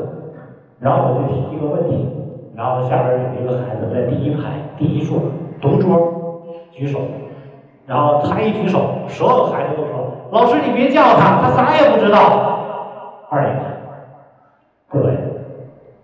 [0.80, 2.06] 然后我就提一个问题，
[2.54, 5.20] 然后下边有一个孩子在第一排第一桌
[5.62, 6.42] 独桌
[6.72, 7.00] 举手，
[7.88, 10.12] 然后他一举手，所有孩子都说。
[10.32, 13.26] 老师，你别叫他，他啥也不知道。
[13.30, 13.56] 二爷，
[14.88, 15.18] 各位，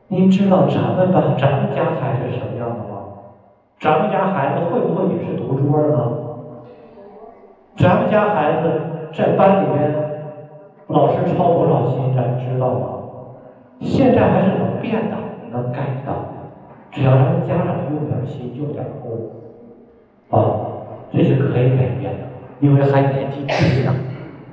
[0.08, 3.02] 您知道咱们班、咱们家孩子是什么样的吗？
[3.80, 6.18] 咱们家孩子会不会也是独桌呢？
[7.78, 8.72] 咱们家孩子
[9.14, 9.94] 在班里面，
[10.88, 12.88] 老师操多少心，咱知道吗？
[13.80, 15.18] 现在还是能变的，
[15.52, 16.14] 能改的，
[16.92, 19.12] 只要咱们家长用点心，用点功，
[20.30, 20.62] 啊，
[21.12, 22.20] 这是可以改变的，
[22.60, 23.94] 因为还年纪轻呢。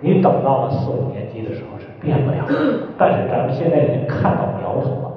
[0.00, 2.44] 你等到了四五年级的时候是变不了，
[2.96, 5.12] 但是咱们现在已经看到苗头了，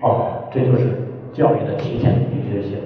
[0.00, 0.96] 哦，这就是
[1.32, 2.78] 教育的提前预决性。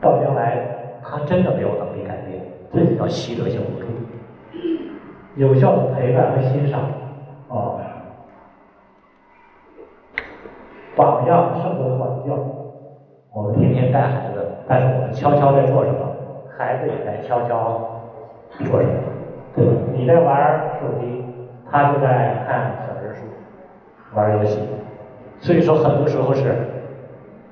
[0.00, 2.40] 到将来他真的没有能力改变，
[2.72, 3.86] 这就叫习得性无助。
[5.34, 6.82] 有效的陪伴和欣赏，
[7.48, 7.80] 哦，
[10.94, 12.38] 榜样胜过管教。
[13.32, 15.98] 我们天天带孩子，但是我们悄悄在做什么？
[16.56, 17.97] 孩子也在悄悄。
[18.64, 18.94] 说什么？
[19.54, 19.72] 对吧？
[19.94, 21.24] 你在玩手机，
[21.70, 23.22] 他就在看小人书，
[24.14, 24.58] 玩游戏。
[25.40, 26.54] 所以说，很多时候是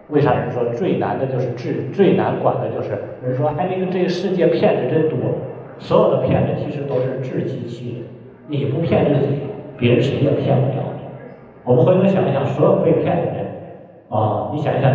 [0.09, 2.91] 为啥人说最难的就是治，最难管的就是
[3.23, 5.19] 人说，哎，那个这个世界骗子真多，
[5.79, 8.03] 所有的骗子其实都是自欺欺人。
[8.49, 9.43] 你不骗自己，
[9.77, 11.03] 别人谁也骗不了你。
[11.65, 13.47] 我们回头想一想，所有被骗的人
[14.09, 14.91] 啊，你想一想，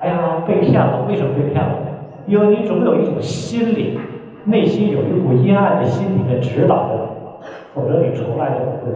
[0.00, 1.78] 哎呀，被骗了，为什么被骗了？
[2.26, 3.98] 因为你总有一种心理。
[4.44, 8.94] 内心有一股阴暗的心理在指导着你，否则你从来都不会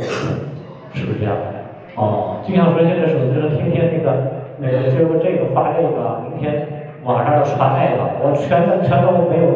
[0.93, 1.35] 是不是这样？
[1.97, 4.15] 哦，就像说现在手机上天天那个
[4.59, 6.67] 那个，今儿这个发这个，明天
[7.03, 9.49] 网上要传那个，我全都全都没有，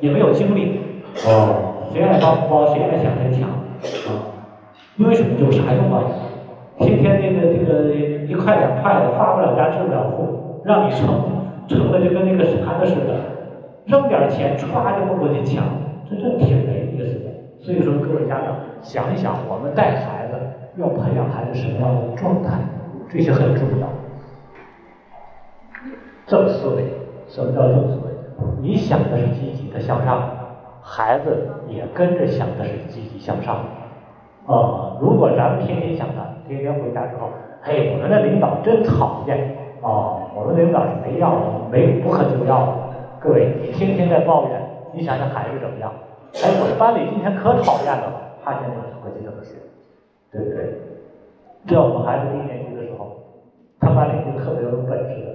[0.00, 0.80] 也没有精力。
[1.26, 3.48] 哦，谁爱发红包，谁爱抢谁抢。
[3.48, 4.36] 啊，
[4.96, 5.28] 因为什么？
[5.40, 6.04] 有啥用啊？
[6.78, 7.90] 天天那个这个
[8.26, 11.08] 一块两块的，发不了家致不了富，让你成
[11.68, 13.31] 成了就跟那个啥的似的。
[13.86, 15.64] 扔点钱，歘就蹦过去抢，
[16.08, 17.30] 这这挺没意思的。
[17.60, 20.34] 所以说，各位家长想一想，我们带孩子
[20.76, 22.58] 要培养孩子什么样的状态，
[23.08, 23.86] 这些很重要。
[26.26, 26.84] 正思维，
[27.28, 28.12] 什么叫正思维？
[28.60, 30.28] 你想的是积极的向上，
[30.80, 33.56] 孩子也跟着想的是积极向上。
[34.46, 37.28] 啊，如果咱们天天想的，天天回家之后，
[37.62, 41.40] 嘿，我们的领导真讨厌，啊，我们领导是没要的，
[41.70, 42.81] 没不可救药的。
[43.22, 44.60] 各位，你天天在抱怨，
[44.92, 45.92] 你想想孩子怎么样？
[46.42, 49.54] 哎，我们班里今天可讨厌了，他现在回去怎么说？
[50.32, 50.74] 对不对？
[51.70, 53.22] 在我们孩子低年级的时候，
[53.78, 55.30] 他班里就特别有本事的，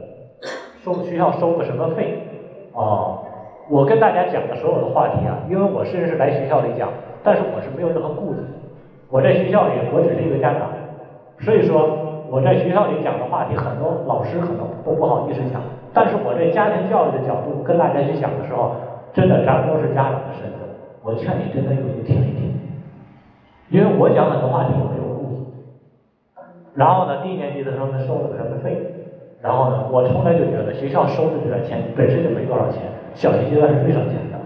[0.83, 2.27] 收学校收个什么费？
[2.73, 3.23] 哦，
[3.69, 6.91] 我跟大家讲的所有的话题啊，因为我虽然是来学校里讲，
[7.23, 8.41] 但是我是没有任何顾忌。
[9.09, 10.67] 我在学校里，我只是一个家长，
[11.39, 11.87] 所以说
[12.29, 15.61] 我在学校里讲的话题，很多老师可能都不好意思讲。
[15.97, 18.77] 但是我这家庭教育的角度跟大家去讲的时候，
[19.17, 20.61] 真的咱们都是家长的身份，
[21.01, 22.53] 我劝你真的有去听一听，
[23.73, 25.49] 因为我讲很多话题我没有顾忌。
[26.75, 28.77] 然后呢，低年级的时候呢收了个什么费？
[29.41, 32.83] 然后呢，我从来就觉得学校收的这点钱本身就没多少钱，
[33.15, 34.37] 小学阶段是最省钱的。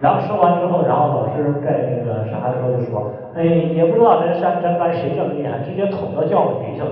[0.00, 6.88] 然后收完之后，然后老师在那个啥的时候就说：“哎，也不知道咱山咱班谁这么厉害，直接捅到教育局去了。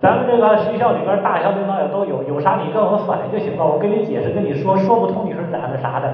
[0.00, 6.10] 咱们这个学校里边大小领导也都有，有啥你跟我们反映就行了，我跟你解释，跟你说，说不通你说咋的啥的。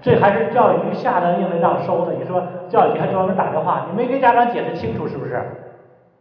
[0.00, 5.42] 这还是教育局下的命令让收的，你说教育局还专门打电话，你没给家长解释清楚是不是？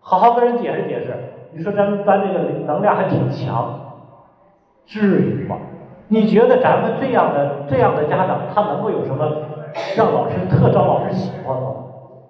[0.02, 1.14] 好好跟人解释解释。
[1.54, 3.80] 你说咱们班这个能量还挺强。”
[4.86, 5.56] 至于吗？
[6.10, 9.26] 你觉得咱们这样的这样的家长，他能够有什么
[9.96, 11.70] 让老师特招老师喜欢吗？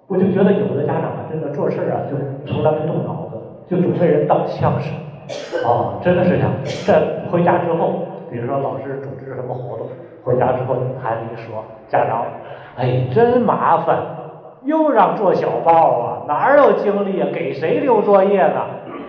[0.06, 2.16] 我就觉得有的家长啊，真的做事啊，就
[2.50, 3.25] 从来不动脑，
[3.68, 4.90] 就总被人当枪使。
[5.66, 6.50] 啊，真的是这样。
[6.86, 9.88] 在回家之后，比如说老师组织什么活动，
[10.22, 12.24] 回家之后孩子一说，家长，
[12.76, 13.98] 哎，真麻烦，
[14.64, 17.28] 又让做小报啊，哪有精力啊？
[17.34, 18.62] 给谁留作业呢？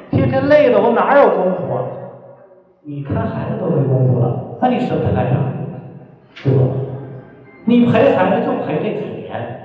[0.09, 1.83] 天天累的我哪有功夫啊？
[2.83, 5.35] 你看孩子都没功夫了，那你生他干啥？
[6.43, 6.63] 对吧？
[7.65, 9.59] 你陪孩子就陪这几年，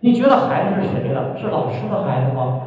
[0.00, 1.36] 你觉得孩子是谁的？
[1.36, 2.60] 是老师的孩子吗？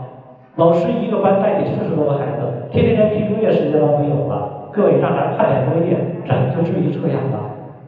[0.56, 4.70] 老师一个班带你四十多个孩子，天天连批作业时间都没有了。
[4.72, 7.40] 各位让咱判点作业，咱就至于这样了？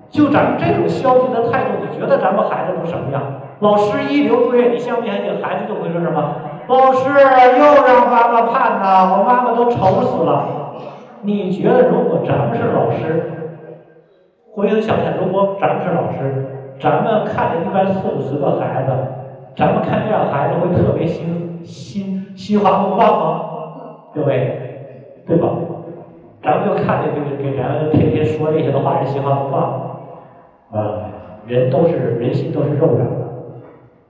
[0.10, 3.22] 就咱们这种消极的态度，你觉得咱们孩子都什么样？
[3.60, 6.36] 老师一留作业，你相不相信孩子就会说什么？
[6.68, 10.44] 老师又让妈妈判呐，我妈妈都愁死了。
[11.22, 13.32] 你觉得如果咱们是老师，
[14.54, 16.46] 回头想想，如果咱们是老师，
[16.82, 18.92] 咱们看着一般四五十个孩子，
[19.56, 23.42] 咱们看这样孩子会特别心心心花怒放吗？
[24.14, 25.50] 各位，对吧？
[26.44, 29.60] 咱们就看着给给咱天天说这些的话人心花怒放，
[30.72, 31.10] 啊，
[31.48, 33.28] 人都是人心都是肉长的，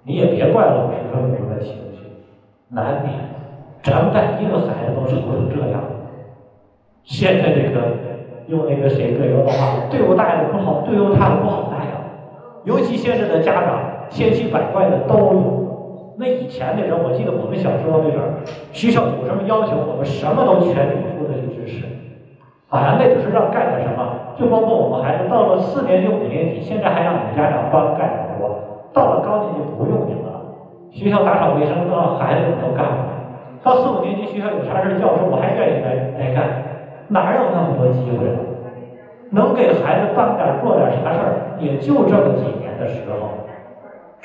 [0.03, 2.03] 你也别怪老师说有什么情绪，
[2.67, 3.15] 难免，
[3.81, 5.81] 咱们带一个孩子都愁成这样。
[7.03, 7.81] 现在这个
[8.47, 11.91] 用那个谁葛优的话，队伍大的不好，队伍大的不好带呀。
[12.65, 15.66] 尤其现在的家长千奇百怪的都有。
[16.19, 18.41] 那以前的人，我记得我们小时候那阵儿，
[18.73, 21.85] 学校有什么要求，我们什么都全力以赴的去支持。
[22.69, 28.49] 啊，那只是让干点什么，就包括我们孩子到了四年级、五年级，现在还让你们家长帮干点活。
[28.91, 30.41] 到了高年级不用你们了，
[30.89, 33.13] 学校打扫卫生都让孩子们都干了。
[33.61, 36.49] 到四五年级学校有啥事教授我还愿意来来干。
[37.09, 38.25] 哪有那么多机会？
[39.29, 43.46] 能给孩子办点做点啥事儿，也就这么几年的时候。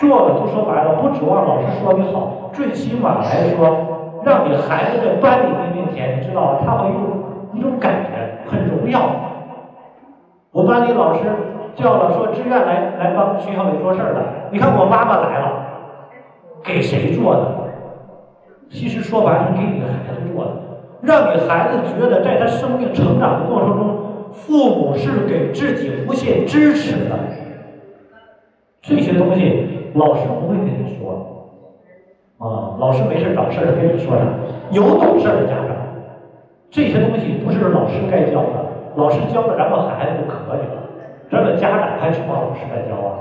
[0.02, 7.02] 做了，就说白了，不指望老师说你好，最起码来说，让你孩子在班里面面前，你知道他会一种
[7.54, 8.10] 一种感觉
[8.50, 9.00] 很荣耀。
[10.50, 11.20] 我班里老师
[11.76, 14.20] 叫了，说志愿来来帮学校里做事儿的。
[14.50, 15.52] 你看我妈妈来了，
[16.64, 17.54] 给谁做的？
[18.68, 20.50] 其实说白了，给你的孩子做的。
[21.00, 23.96] 让你孩子觉得，在他生命成长的过程中，
[24.32, 27.16] 父母是给自己无限支持的。
[28.80, 31.28] 这些东西，老师不会跟你说。
[32.38, 34.24] 啊，老师没事找事儿跟你说啥？
[34.70, 35.76] 有懂事的家长，
[36.70, 40.82] 这些东西不是老师该教的，老师教了咱们孩子就可以了。
[41.30, 43.14] 咱们家长还指望老师来教啊？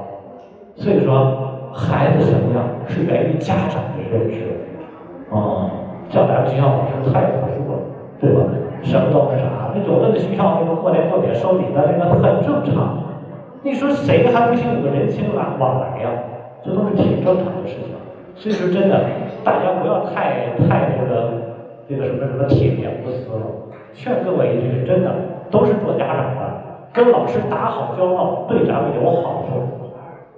[0.75, 1.38] 所以说，
[1.71, 4.41] 孩子什么样是源于家长的认知。
[5.29, 5.69] 啊，
[6.10, 7.79] 像咱们学校老师太特殊了。
[8.19, 8.41] 对吧？
[8.84, 9.45] 什么都是啥？
[9.73, 12.97] 那有的那学校那个过年过节收礼的那个很正常。
[13.63, 16.10] 你说谁还不兴有个人情往往来呀？
[16.63, 17.91] 这都是挺正常的事情。
[18.36, 19.00] 所以说真的，
[19.43, 21.32] 大家不要太太这个
[21.88, 23.45] 这个什么什么铁面无私了。
[23.93, 25.13] 劝各位一句，真的
[25.50, 26.41] 都是做家长的，
[26.93, 29.62] 跟老师打好交道，对咱们有好处。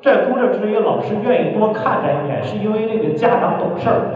[0.02, 4.12] 在工作之余，老师愿意多看咱一眼，是因为那个家长懂事儿。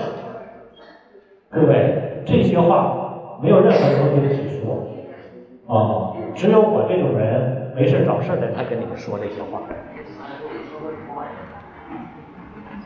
[1.50, 3.04] 各位，这些话。
[3.39, 4.88] 没有任何人跟你说，
[5.67, 9.62] 啊，只有我这种人没事找事的才跟你们说这些话。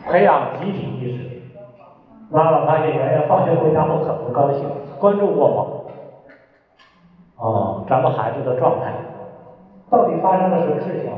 [0.06, 1.42] 培养集体意识。
[2.30, 4.66] 妈妈发现圆圆放学回家后很不高兴，
[5.00, 5.66] 关注过吗？
[7.38, 8.94] 哦，咱们孩子的状态，
[9.90, 11.12] 到底发生了什么事情？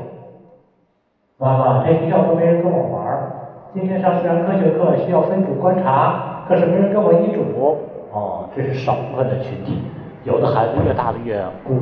[1.38, 3.30] 妈妈，在学校都没人跟我玩儿。
[3.72, 7.78] 今天上自然科学课需要分组观察，可是没人跟我一组。
[8.12, 9.82] 哦，这是少部分的群体。
[10.24, 11.74] 有的孩子越大的越孤，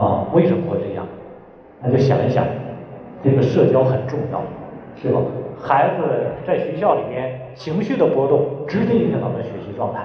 [0.00, 1.06] 啊，为什么会这样？
[1.80, 2.44] 那就想一想，
[3.24, 4.40] 这个社交很重要，
[4.94, 5.20] 是吧？
[5.62, 6.02] 孩子
[6.44, 10.00] 在学校里面情绪的波动，直接影响到他学习状态，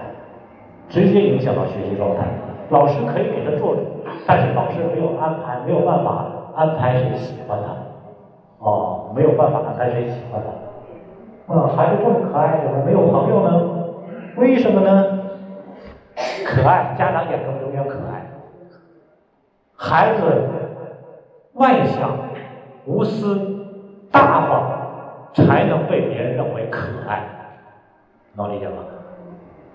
[0.87, 2.23] 直接影响到学习状态。
[2.69, 3.81] 老师可以给他做主，
[4.27, 7.73] 但是老师没有安排，没有办法安排谁喜欢他，
[8.59, 11.53] 哦，没有办法安排谁喜欢他。
[11.53, 13.85] 嗯，孩子这么可爱，怎么没有朋友呢？
[14.35, 15.19] 为什么呢？
[16.45, 18.25] 可爱，家长眼中永远可爱。
[19.75, 20.21] 孩子
[21.53, 22.11] 外向、
[22.85, 23.39] 无私、
[24.11, 24.66] 大方，
[25.45, 27.21] 才能被别人认为可爱，
[28.35, 28.75] 能理解吗？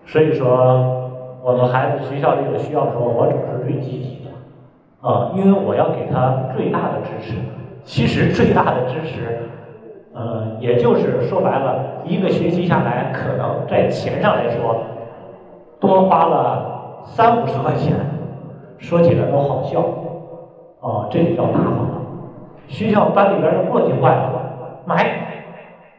[0.04, 0.50] 所以说，
[1.42, 7.36] 我们孩子学校里有需要的时候，我总是最积极的，啊，因为我要给他最大的支持。
[7.84, 9.38] 其实最大的支持，
[10.14, 14.76] 嗯，也就是说白了，一个学期下来，可能在钱上来说。
[15.80, 17.94] 多花了三五十块钱，
[18.78, 19.80] 说起来都好笑，
[20.80, 22.02] 哦，这就叫大方了。
[22.68, 24.30] 学校班里边的簸箕坏了，
[24.84, 25.21] 买，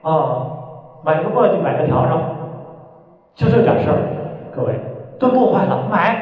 [0.03, 2.19] 啊，买个簸箕，买个笤帚，
[3.35, 3.97] 就这点事儿。
[4.55, 4.79] 各位，
[5.17, 6.15] 墩布坏了，买，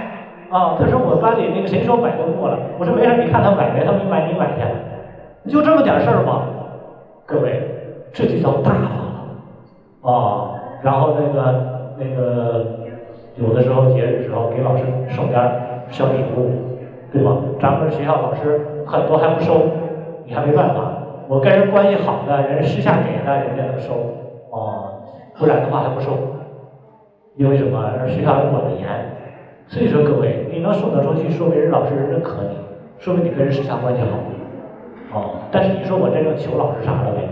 [0.50, 6.44] 啊，他说我班里那个谁说买墩布了，我说没事，你看他买没，他没买你买去，就这么点事儿吗？
[7.26, 7.62] 各位，
[8.14, 12.66] 这就叫大方了，啊，然后那个那个。
[13.36, 14.84] 有的时候节日时候给老师
[15.16, 15.42] 送点
[15.90, 16.52] 小礼物，
[17.14, 17.38] 对吧？
[17.62, 19.54] 咱们学校老师很多还不收，
[20.26, 20.91] 你还没办法。
[21.32, 23.94] 我跟人关系好的人私下给的，人家能收，
[24.50, 25.00] 哦，
[25.40, 26.12] 不然的话还不收。
[27.38, 27.80] 因为什么？
[28.06, 28.86] 学校管得严。
[29.66, 32.58] 所以说各位，你能送得出去，说明人老师认可你，
[33.00, 35.18] 说明你跟人私下关系好。
[35.18, 37.24] 哦，但是你说我真正求老师啥了没？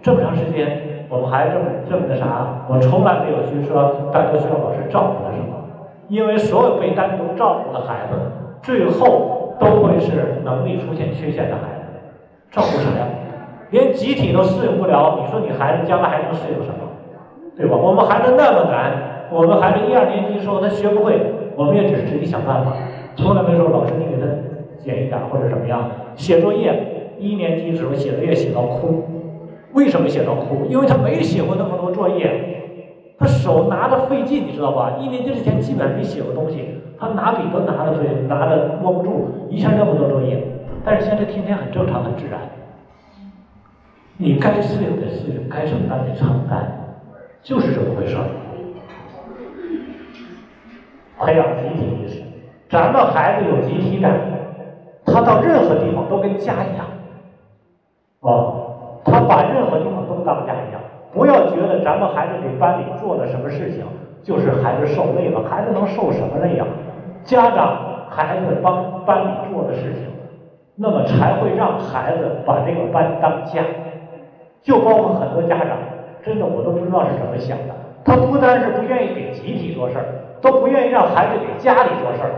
[0.00, 0.86] 这么长时间。
[1.08, 2.66] 我们还这么这么的啥？
[2.68, 5.58] 我从来没有去说单独需要老师照顾他什么，
[6.06, 8.14] 因为所有被单独照顾的孩子，
[8.62, 11.98] 最后都会是能力出现缺陷的孩子。
[12.52, 13.06] 照顾啥呀？
[13.70, 16.86] 连集体都适应不了，你说你孩子将来还能适应什么？
[17.56, 17.76] 对吧？
[17.76, 21.20] 我们孩子那么难，我们孩子一二年级的时候他学不会，
[21.56, 22.72] 我们也只是自己想办法，
[23.16, 24.26] 从来没说老师你给他
[24.82, 25.90] 减一点或者怎么样。
[26.16, 29.04] 写作业一年级的时候写作业写到哭。
[29.72, 30.66] 为什么写到哭？
[30.68, 32.28] 因为他没写过那么多作业，
[33.18, 34.94] 他手拿的费劲，你知道吧？
[34.98, 36.64] 一年级之前基本上没写过东西，
[36.98, 40.42] 他拿笔都拿的费，拿的握不住，一下那么多作业。
[40.84, 42.40] 但是现在天天很正常，很自然。
[44.22, 46.60] 你该适应的适应，该承担的承担，
[47.42, 48.24] 就是这么回事儿。
[51.18, 52.22] 培养集体意识，
[52.68, 54.12] 咱们孩子有集体感，
[55.06, 56.84] 他到任何地方都跟家一样，
[58.20, 58.68] 啊。
[59.02, 60.78] 他把任何地方都当家一样，
[61.14, 63.86] 不要觉得咱们孩子给班里做了什么事情，
[64.22, 65.42] 就是孩子受累了。
[65.48, 66.66] 孩子能受什么累呀？
[67.24, 70.04] 家长、孩子帮班里做的事情，
[70.76, 73.64] 那么才会让孩子把这个班当家。
[74.62, 75.78] 就包括很多家长，
[76.22, 77.74] 真的我都不知道是怎么想的。
[78.04, 80.04] 他不单是不愿意给集体做事儿，
[80.40, 82.30] 都不愿意让孩子给家里做事儿。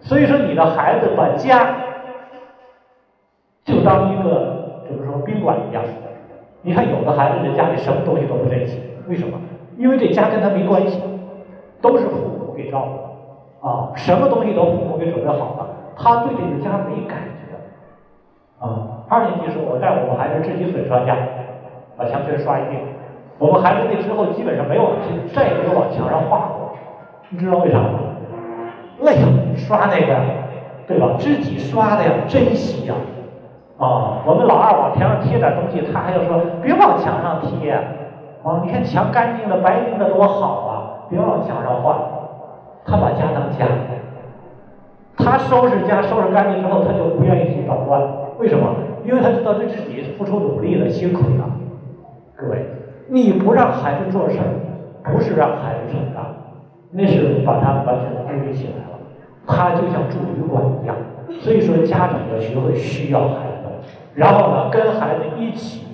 [0.00, 1.74] 所以说，你的孩子把家
[3.64, 4.60] 就当一个。
[4.90, 5.82] 就是说宾馆一样，
[6.60, 9.38] 你看有的孩子在家里什么东西都不珍惜，为什么？
[9.78, 11.00] 因为这家跟他没关系，
[11.80, 12.86] 都是父母给照
[13.60, 21.16] 顾，啊，什么东西都父母给准备好了，他对这个家没感觉，啊，二年级时候我带我们孩子自己粉刷家，
[21.96, 22.80] 把墙全刷一遍，
[23.38, 24.92] 我们孩子那之后基本上没有往
[25.34, 26.72] 再也没有往墙上画过，
[27.28, 27.98] 你知道为啥吗？
[29.00, 29.26] 累呀，
[29.56, 30.16] 刷那个，
[30.86, 31.16] 对吧？
[31.18, 32.94] 自己刷的呀，珍惜呀。
[33.78, 37.72] 啊，我们老二往墙上贴点东西，他还要说别往墙上贴。
[38.42, 40.72] 啊，你看墙干净的、白净的多好啊，
[41.10, 41.98] 别往墙上画。
[42.84, 43.66] 他把家当家，
[45.16, 48.02] 他收拾家收拾干净之后，他就不愿意去捣乱。
[48.38, 48.68] 为什么？
[49.04, 51.44] 因为他知道这自己付出努力了、辛苦了。
[52.42, 52.58] 各位，
[53.06, 54.50] 你不让孩子做事儿，
[55.04, 56.26] 不是让孩子成长，
[56.90, 58.98] 那是把他完全孤立起来了。
[59.46, 60.96] 他就像住旅馆一样。
[61.40, 63.68] 所以说，家长要学会需要孩子。
[64.16, 65.84] 然后呢，跟孩子一起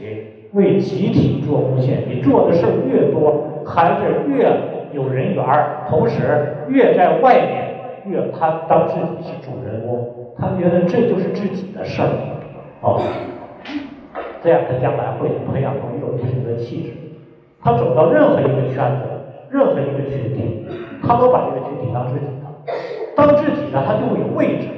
[0.54, 2.04] 为集体做贡献。
[2.08, 4.50] 你做的事儿越多，孩子越
[4.92, 7.68] 有人缘儿，同时越在外面
[8.06, 10.02] 越他当自己是主人翁，
[10.38, 12.08] 他觉得这就是自己的事儿，
[12.80, 13.02] 哦，
[14.42, 16.92] 这样他将来会培养出一种不同的气质。
[17.60, 19.08] 他走到任何一个圈子、
[19.50, 20.66] 任何一个群体，
[21.02, 22.32] 他都把这个群体当自己的，
[23.16, 24.68] 当自己的他就会有位置。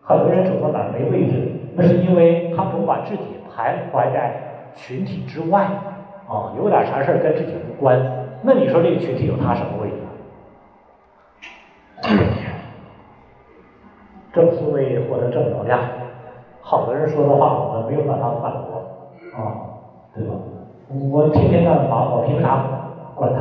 [0.00, 1.52] 很多人走到哪儿没位置。
[1.74, 3.22] 那是因为他总把自己
[3.54, 4.34] 徘徊在
[4.74, 5.64] 群体之外，
[6.26, 8.00] 啊，有点啥事儿跟自己无关。
[8.42, 9.96] 那你说这个群体有他什么位置？
[14.32, 15.78] 正思维获得正能量，
[16.68, 18.76] 好多人说的话我们没有办法反驳，
[19.32, 19.80] 啊，
[20.14, 20.34] 对吧？
[21.10, 22.62] 我天天那么忙，我凭啥
[23.14, 23.40] 管他？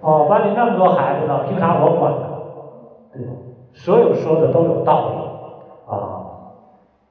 [0.00, 2.18] 哦，班里那么多孩子呢，凭啥我管呢？
[3.12, 3.32] 对吧？
[3.74, 5.92] 所有说的都有道理，啊，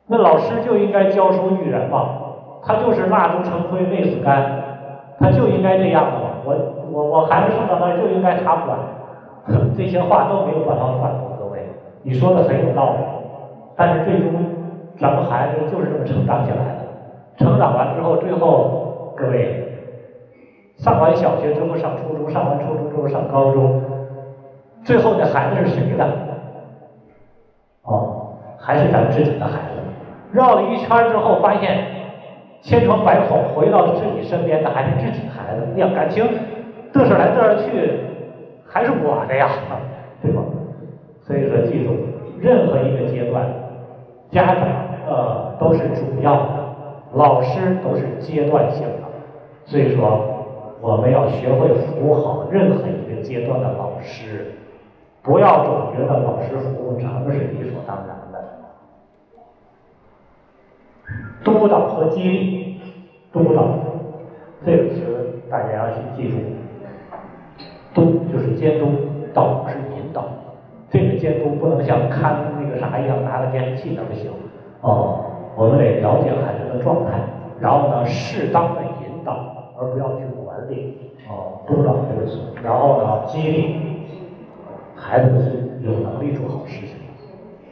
[0.08, 2.10] 那老师就应该教书育人嘛，
[2.64, 4.64] 他就是蜡烛成灰泪始干，
[5.20, 6.26] 他就应该这样的嘛。
[6.44, 6.56] 我
[6.92, 8.80] 我我孩子送到那就应该他管，
[9.78, 11.70] 这些话都没有办法反驳各位，
[12.02, 12.98] 你说的很有道理，
[13.76, 14.34] 但是最终
[14.98, 16.88] 咱们孩子就是这么成长起来的，
[17.38, 19.68] 成长完之后，最后各位
[20.78, 23.82] 上完小学之后上初中，上完初中之后上高中，
[24.84, 26.08] 最后那孩子是谁的？
[27.84, 29.82] 哦，还是咱们自己的孩子。
[30.32, 31.86] 绕了一圈之后，发现
[32.62, 35.80] 千疮百孔，回到自己身边的还是自己孩子。
[35.80, 36.26] 呀，感情
[36.94, 38.00] 嘚瑟来嘚瑟去，
[38.66, 39.50] 还是我的呀，
[40.22, 40.42] 对吧？
[41.22, 41.94] 所以说，记住，
[42.40, 43.46] 任何一个阶段，
[44.32, 44.68] 家长
[45.08, 46.50] 呃都是主要的，
[47.14, 49.06] 老师都是阶段性的。
[49.66, 54.52] 所以说，我们要学会服务好任何一个阶段的老师。
[55.22, 58.44] 不要总觉得老师服务咱们是理所当然的。
[61.44, 62.80] 督导和激励，
[63.32, 63.66] 督导
[64.66, 66.38] 这个词大家要去记住。
[67.94, 68.86] 督就是监督，
[69.34, 69.95] 导是。
[70.96, 74.32] 这个监督不能像看那个啥一样，拿个监视器那不行。
[74.82, 75.26] 哦，
[75.58, 77.20] 我们得了解孩子的状态，
[77.60, 79.34] 然后呢，适当的引导，
[79.78, 81.12] 而不要去管理。
[81.28, 83.76] 哦，督导这个词，然后呢，激励。
[84.98, 86.96] 孩子是有能力做好事情，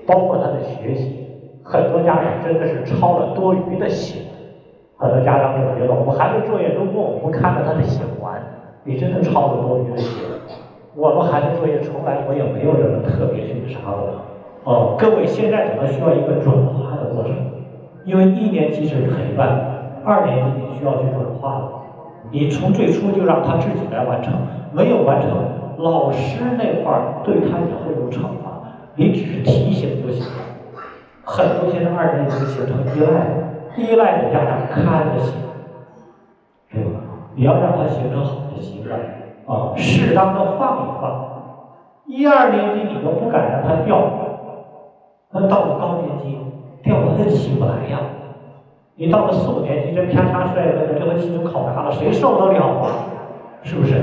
[0.06, 1.22] 包括他的学习。
[1.64, 4.20] 很多家长真的是抄了多余的写，
[4.98, 8.44] 很多家长总觉得我们孩子作业，如果我们不看着他的写完，
[8.84, 10.22] 你真的抄了多余的心。
[10.96, 14.22] 我们孩子作业从来我也没有什么特别去啥过。
[14.64, 17.34] 哦，各位现在可能需要一个转化的过程，
[18.06, 19.60] 因为一年级是陪伴，
[20.06, 21.72] 二年级你需要去转化了。
[22.32, 24.34] 你从最初就让他自己来完成，
[24.72, 25.30] 没有完成。
[25.80, 28.62] 老师那块儿对他也会有惩罚，
[28.96, 30.44] 你只是提醒就行了。
[31.24, 33.26] 很多现在二年级形成依赖，
[33.76, 35.34] 依赖的家长看着行，
[36.72, 37.00] 对吧？
[37.36, 39.00] 你要让他形成好的习惯
[39.46, 41.30] 啊，适当的放一放。
[42.06, 43.98] 一二年级你都不敢让他掉，
[45.32, 46.38] 那到了高年级
[46.84, 48.00] 掉了他起不来呀。
[48.96, 52.86] 你到了四五年级，这啪嚓摔了，这回期中考砸了，谁受得了啊？
[53.64, 53.96] 是不是？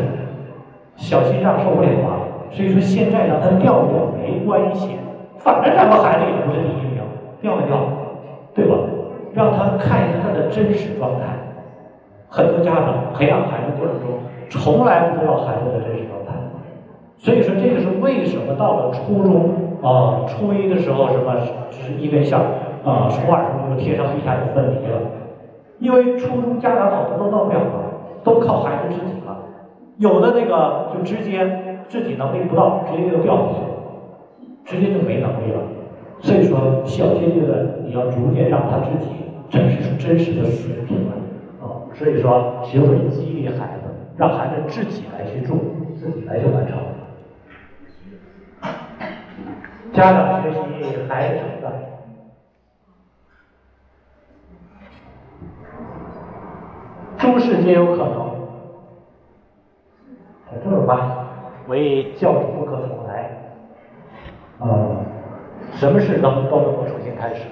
[0.96, 2.20] 小心脏受不了啊！
[2.50, 4.98] 所以说现在让他掉掉没关系，
[5.38, 7.02] 反正咱们孩子也不是第一名，
[7.40, 7.78] 掉没掉，
[8.54, 8.76] 对吧？
[9.32, 11.26] 让他看一下他的真实状态。
[12.28, 14.18] 很多家长培养孩子过程中，
[14.50, 16.34] 从来不知道孩子的真实状态。
[17.16, 19.50] 所以说这个是为什么到了初中
[19.82, 21.34] 啊，初一的时候什么
[21.70, 25.00] 就是一根线啊，初二时候就天上地下就分离了，
[25.78, 27.92] 因为初中家长好多都到不了了，
[28.24, 29.36] 都靠孩子自己了。
[29.98, 33.68] 有的那个就直接自己能力不到，直接就掉下去了，
[34.64, 35.60] 直接就没能力了。
[36.20, 39.10] 所以说，小阶段你要逐渐让他自己
[39.50, 41.12] 展示出真实的水平来，
[41.66, 43.79] 啊，所以说学会激励孩子，
[44.20, 45.56] 让孩子自己来去做，
[45.98, 46.78] 自己来去完成。
[49.94, 50.58] 家长学习，
[51.08, 51.72] 孩子成长。
[57.16, 58.30] 诸事皆有可能。
[60.62, 61.26] 这么吧？
[61.68, 63.30] 为教育不可重来。
[64.58, 64.96] 呃，
[65.72, 67.46] 什么事能都能够重新开始，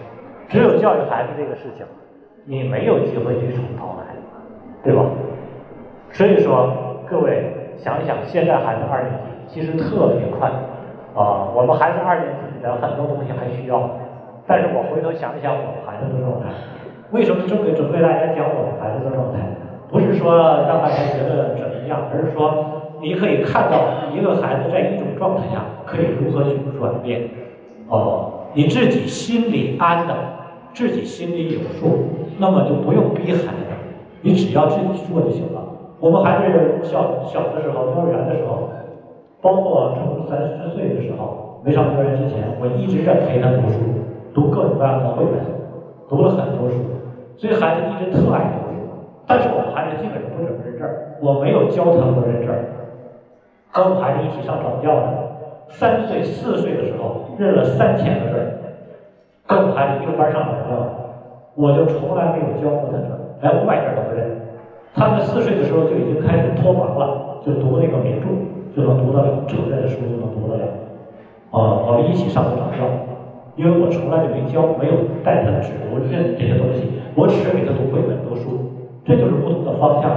[0.50, 1.86] 只有教育孩子这个事情，
[2.44, 4.14] 你没有机会去重头来，
[4.84, 5.06] 对吧？
[6.12, 10.48] 所以说，各位想一想，现在孩子二年级其实特别快
[11.14, 13.88] 啊，我们孩子二年级的很多东西还需要，
[14.46, 16.48] 但是我回头想一想我们孩子的状态，
[17.12, 19.40] 为什么准备准备大家讲我们孩子的状态？
[19.90, 20.36] 不是说
[20.68, 22.74] 让大家觉得怎么样，而是说。
[23.00, 27.30] 你可以看到一个孩子在一种状态下可以如何去转变，
[27.86, 30.12] 哦，你自己心里安的，
[30.74, 33.70] 自己心里有数，那么就不用逼孩子，
[34.20, 35.62] 你只要自己做就行了。
[36.00, 38.70] 我们孩子小小的时候，幼儿园的时候，
[39.42, 43.82] 包括从三四岁的时候没上幼儿园之前，我一直在陪他读书，
[44.32, 45.42] 读各种各样的绘本，
[46.08, 46.76] 读了很多书，
[47.36, 48.78] 所以孩子一直特爱读书。
[49.26, 52.62] 但是我们孩子基本上不怎么认字儿，我没有教他们认字儿。
[53.74, 55.10] 跟我们孩子一起上早教的，
[55.68, 58.46] 三岁四岁的时候认了三千个字儿，
[59.48, 60.78] 跟我们孩子一个班上早教，
[61.56, 64.37] 我就从来没有教过他字儿，连五百字都不认。
[64.98, 68.26] 他们四岁的时候就已经开始脱盲了，就读那个名著
[68.74, 70.64] 就能读得了，成人的书就能读得了。
[71.52, 72.84] 啊，我们一起上过长教，
[73.54, 76.82] 因为我从来就没教，没有带他只读认这些东西，
[77.14, 78.58] 我只是给他读绘本、读书，
[79.04, 80.10] 这就是不同的方向。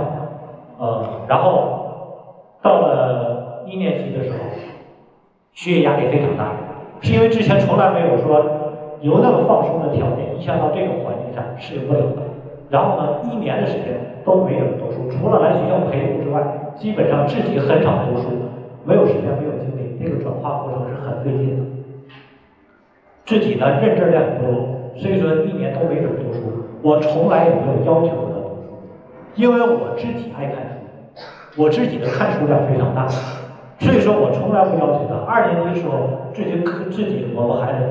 [0.79, 4.37] 呃，然后到了一年级的时候，
[5.53, 6.55] 学业压力非常大，
[7.01, 8.41] 是因为之前从来没有说
[9.01, 12.30] 有那么放松的条件，一下到这个环境下适应不了的。
[12.71, 16.41] 然后呢，一年的时间都没怎么读书，除了来学校陪读之外，
[16.75, 18.29] 基本上自己很少读书，
[18.85, 21.65] 没有时间，没有精力，这个转化过程是很费劲的。
[23.25, 24.65] 自己呢认知量不多，
[24.95, 26.39] 所以说一年都没怎么读书。
[26.81, 28.79] 我从来也没有要求过他读书，
[29.35, 33.05] 因为我自己爱看书，我自己的看书量非常大，
[33.79, 35.15] 所以说我从来不要求他。
[35.29, 37.85] 二年级的时候，自己可自己我们孩子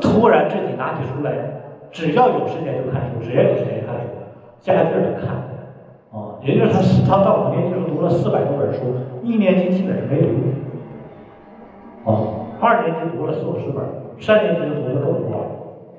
[0.00, 1.32] 突然自己拿起书来，
[1.90, 3.83] 只要有时间就看书，只要有时间，
[4.64, 5.36] 加劲儿的看，
[6.10, 8.80] 啊，也就是他他到五年级时候读了四百多本书，
[9.22, 10.32] 一年级基本上没读，
[12.10, 13.84] 啊，二年级读了四五十本，
[14.18, 15.44] 三年级就读的更多了，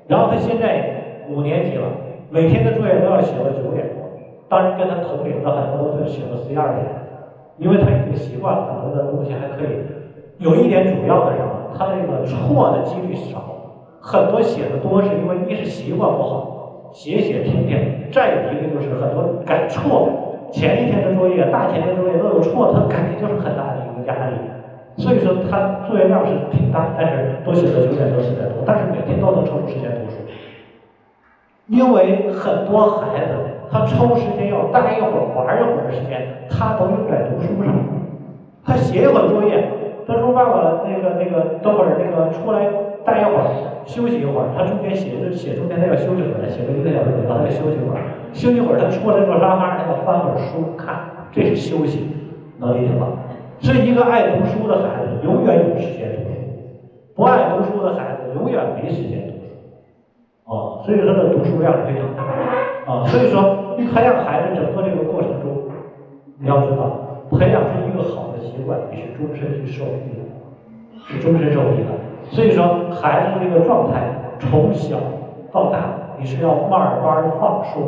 [0.08, 0.94] 然后他现在。
[1.28, 1.88] 五年级了，
[2.30, 4.06] 每天的作业都要写到九点多。
[4.48, 6.86] 当然，跟他同龄的很多都是写到十一二点，
[7.58, 9.74] 因为他已经习惯了，很多的东西还可以。
[10.38, 11.50] 有一点主要的是什么？
[11.76, 13.42] 他这个错的几率少，
[14.00, 16.55] 很多写的多是因为一是习惯不好，
[16.96, 17.76] 写写听听；
[18.10, 20.08] 再有一个就是很多改错，
[20.50, 24.36] 前一天的作业、大前天的作业都有错，他感觉就是很大的一个压力。
[24.96, 30.16] 所以说他作业量是挺大，但是都写到九点多、十点多，但是每天都能抽出时间读书。
[31.66, 33.34] 因为很多孩子，
[33.70, 37.76] 他抽时间要待一会儿、玩一会儿的时间，他都用在读书上。
[38.64, 39.62] 他写一会儿作业，
[40.08, 42.66] 他说：“爸爸，那个、那个，等会儿那个出来
[43.06, 43.46] 待一会儿，
[43.86, 48.02] 休息一会儿。”他中间写着写中间他要休息会儿，写个一个小时，他要休息会儿。
[48.34, 50.98] 休息会儿，他出来坐沙发，他要翻本书看，
[51.32, 52.10] 这是休息，
[52.58, 53.06] 能理解吗？
[53.60, 56.36] 所以，一个爱读书的孩子永远有时间读书，
[57.14, 60.52] 不爱读书的孩子永远没时间读书。
[60.52, 63.06] 啊，所以他的读书量非常大啊。
[63.06, 65.72] 所以说，你培养孩子整个这个过程中，
[66.38, 70.22] 你要知道，培养出一个好的习惯，你是终身去受益的，
[71.08, 72.05] 是终身受益的。
[72.30, 74.02] 所以说，孩子的这个状态
[74.38, 74.96] 从小
[75.52, 75.78] 到大，
[76.18, 77.82] 你是要慢慢放松，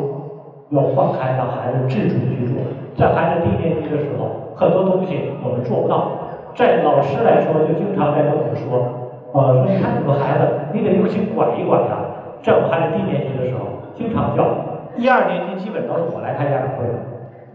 [0.69, 2.53] 要放开，让孩子自主居住。
[2.95, 6.11] 在孩子低年级的时候，很多东西我们做不到，
[6.55, 8.79] 在老师来说，就经常在跟我们说，
[9.33, 11.95] 啊，说你看你们孩子，你得用心管一管他。
[12.41, 14.47] 在我们孩子低年级的时候，经常叫
[14.95, 16.85] 一二年级基本都是我来开家长会，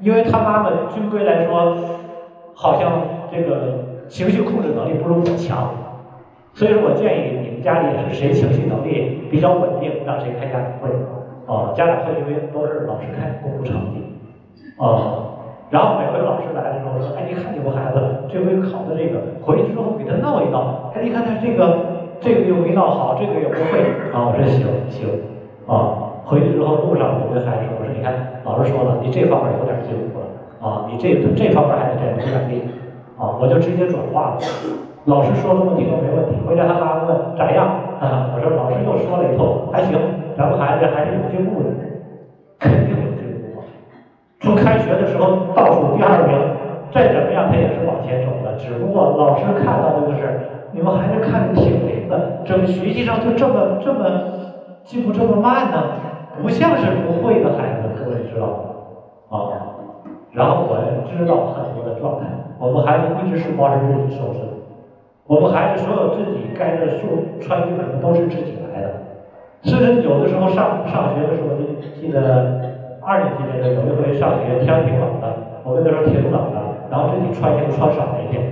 [0.00, 1.74] 因为他妈妈军规来说，
[2.54, 2.92] 好像
[3.32, 5.68] 这个情绪控制能力不如我强，
[6.54, 10.88] 所以说我建议你们家里是谁情绪能力比较稳定，让谁开家长会。
[11.46, 14.00] 哦，家长会因为都是老师开，公布成绩。
[14.78, 15.34] 哦，
[15.70, 17.98] 然后每回老师来的时候说，哎，你看你们孩子
[18.32, 21.92] 这回考的这个，回去之后给他闹一闹，哎，你看他这个。
[22.20, 23.82] 这个又没闹好，这个也不会
[24.14, 24.30] 啊！
[24.30, 25.06] 我说行行
[25.66, 30.26] 啊，回去之后路上我跟孩子说：“我说你看，老师说了，你这方面有点进步了
[30.62, 32.62] 啊，你这这方面还得再努点力
[33.18, 34.40] 啊！”我就直接转化了。
[35.04, 36.40] 老师说的问题都没问题。
[36.46, 37.76] 回家他妈问咋样？
[38.00, 39.98] 我说老师又说了一通，还行，
[40.36, 41.70] 咱们孩子还是有进步的，
[42.58, 43.62] 肯定有进步。
[44.40, 46.36] 从开学的时候倒数第二名，
[46.92, 50.50] 再怎么样他也是往前走的，只不过老师看到的就是。
[50.74, 54.10] 你们孩子看着挺灵的，怎么学习上就这么这么
[54.82, 55.84] 进步这么慢呢？
[56.42, 59.38] 不像是不会的孩子，各位知道吗？
[59.38, 59.38] 啊，
[60.32, 60.74] 然后我
[61.06, 62.26] 知道很多的状态，
[62.58, 64.53] 我们孩子一直是包是自己收拾的，
[65.26, 67.08] 我们孩子所有自己该的书
[67.40, 68.90] 穿衣服都是自己来的，
[69.62, 71.64] 甚至有的时候上上学的时候，就
[71.98, 72.60] 记得
[73.00, 76.60] 二年级那个有一回上学天挺冷的，我跟他说挺冷的，
[76.90, 78.42] 然后自己穿衣服穿少了一点，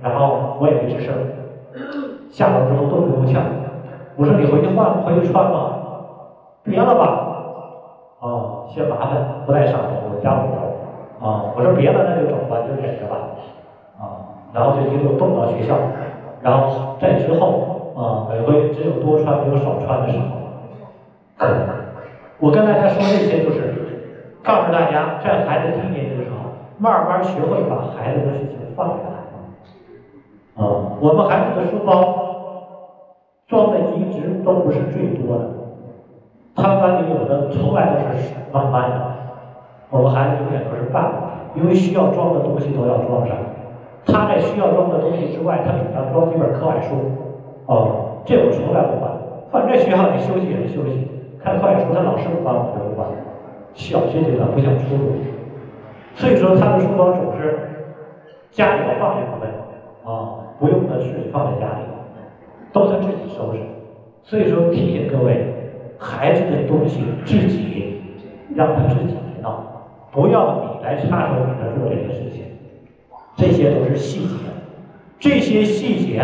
[0.00, 1.14] 然后我也没吱声。
[2.30, 3.44] 下楼之后都不够呛，
[4.16, 5.76] 我说你回去换，回去穿吧，
[6.62, 7.28] 别了吧，
[8.20, 13.18] 啊，嫌麻烦，不带上楼，我家五楼，啊，我说别了那就走吧，就忍着吧，
[13.98, 14.16] 啊，
[14.52, 15.76] 然后就一路冻到学校，
[16.44, 21.46] 然后在之后，啊，每回只有多穿没有少穿的时候，
[22.38, 23.72] 我跟大家说这些就是，
[24.42, 30.62] 告诉大家在孩子低年级的时候，慢慢学会把孩子的事情放下来。
[30.62, 31.96] 啊，我们孩子的书包
[33.48, 35.48] 装的一直都不是最多的，
[36.54, 39.00] 他们班里有的从来都是满满的，
[39.88, 41.14] 我们孩子永远都是半满，
[41.54, 43.34] 因为需要装的东西都要装上。
[44.06, 46.94] 他在需要装的东西之外，他总要装几本课外书。
[47.66, 49.10] 哦，这我从来不管，
[49.50, 51.08] 反正学校里休息也是休息，
[51.42, 53.08] 看课外书他老师不管我就不管。
[53.74, 55.16] 小学阶段不想出入，
[56.14, 57.58] 所以说他的书包总是
[58.52, 59.48] 家里要放一部分
[60.04, 60.40] 啊。
[60.60, 61.80] 不用的事放在家里，
[62.72, 63.58] 都他自己收拾。
[64.22, 65.44] 所以说提醒各位，
[65.98, 68.00] 孩子的东西自己
[68.54, 69.64] 让他自己来闹，
[70.12, 72.43] 不要你来插手给他做这些事情。
[73.36, 74.34] 这些都是细节，
[75.18, 76.22] 这些细节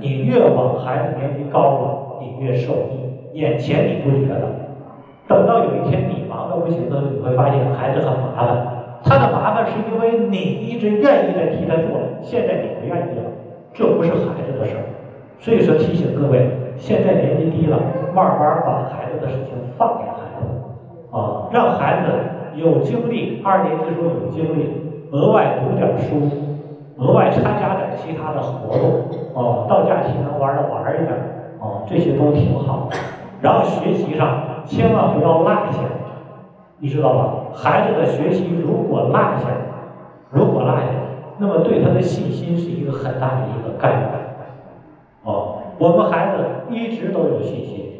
[0.00, 3.08] 你越往孩子年纪高了，你越受益。
[3.34, 4.48] 眼前你不觉得，
[5.28, 8.66] 等到有一天你忙的不行的时候，你会发现孩子很麻烦。
[9.04, 13.30] 他的麻烦是因为你一直愿意在替他做，现在你不愿意了，
[13.72, 14.82] 这不是孩子的事儿。
[15.38, 17.78] 所以说提醒各位，现在年纪低了，
[18.12, 22.12] 慢慢把孩子的事情放给孩子，啊，让孩子
[22.56, 24.68] 有精力，二年级时候有精力，
[25.10, 26.20] 额外读点书，
[26.96, 28.90] 额外参加点其他的活动，
[29.34, 31.14] 哦，到假期能玩的玩一点，
[31.60, 32.88] 哦，这些都挺好。
[33.40, 35.78] 然后学习上千万不要落下。
[36.80, 37.34] 你知道吧？
[37.54, 39.48] 孩子的学习如果落下，
[40.30, 40.82] 如果落下，
[41.38, 43.98] 那么对他的信心是一个很大的一个干扰。
[45.24, 47.90] 哦，我们孩子一直都有信心，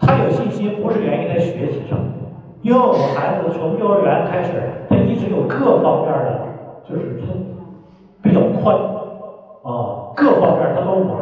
[0.00, 1.98] 他有信心不是源于他学习上，
[2.62, 4.52] 因为我们孩子从幼儿园开始，
[4.88, 6.41] 他一直有各方面的，
[6.84, 7.32] 就是他
[8.22, 8.76] 比较宽，
[9.62, 11.16] 啊，各方面他都玩。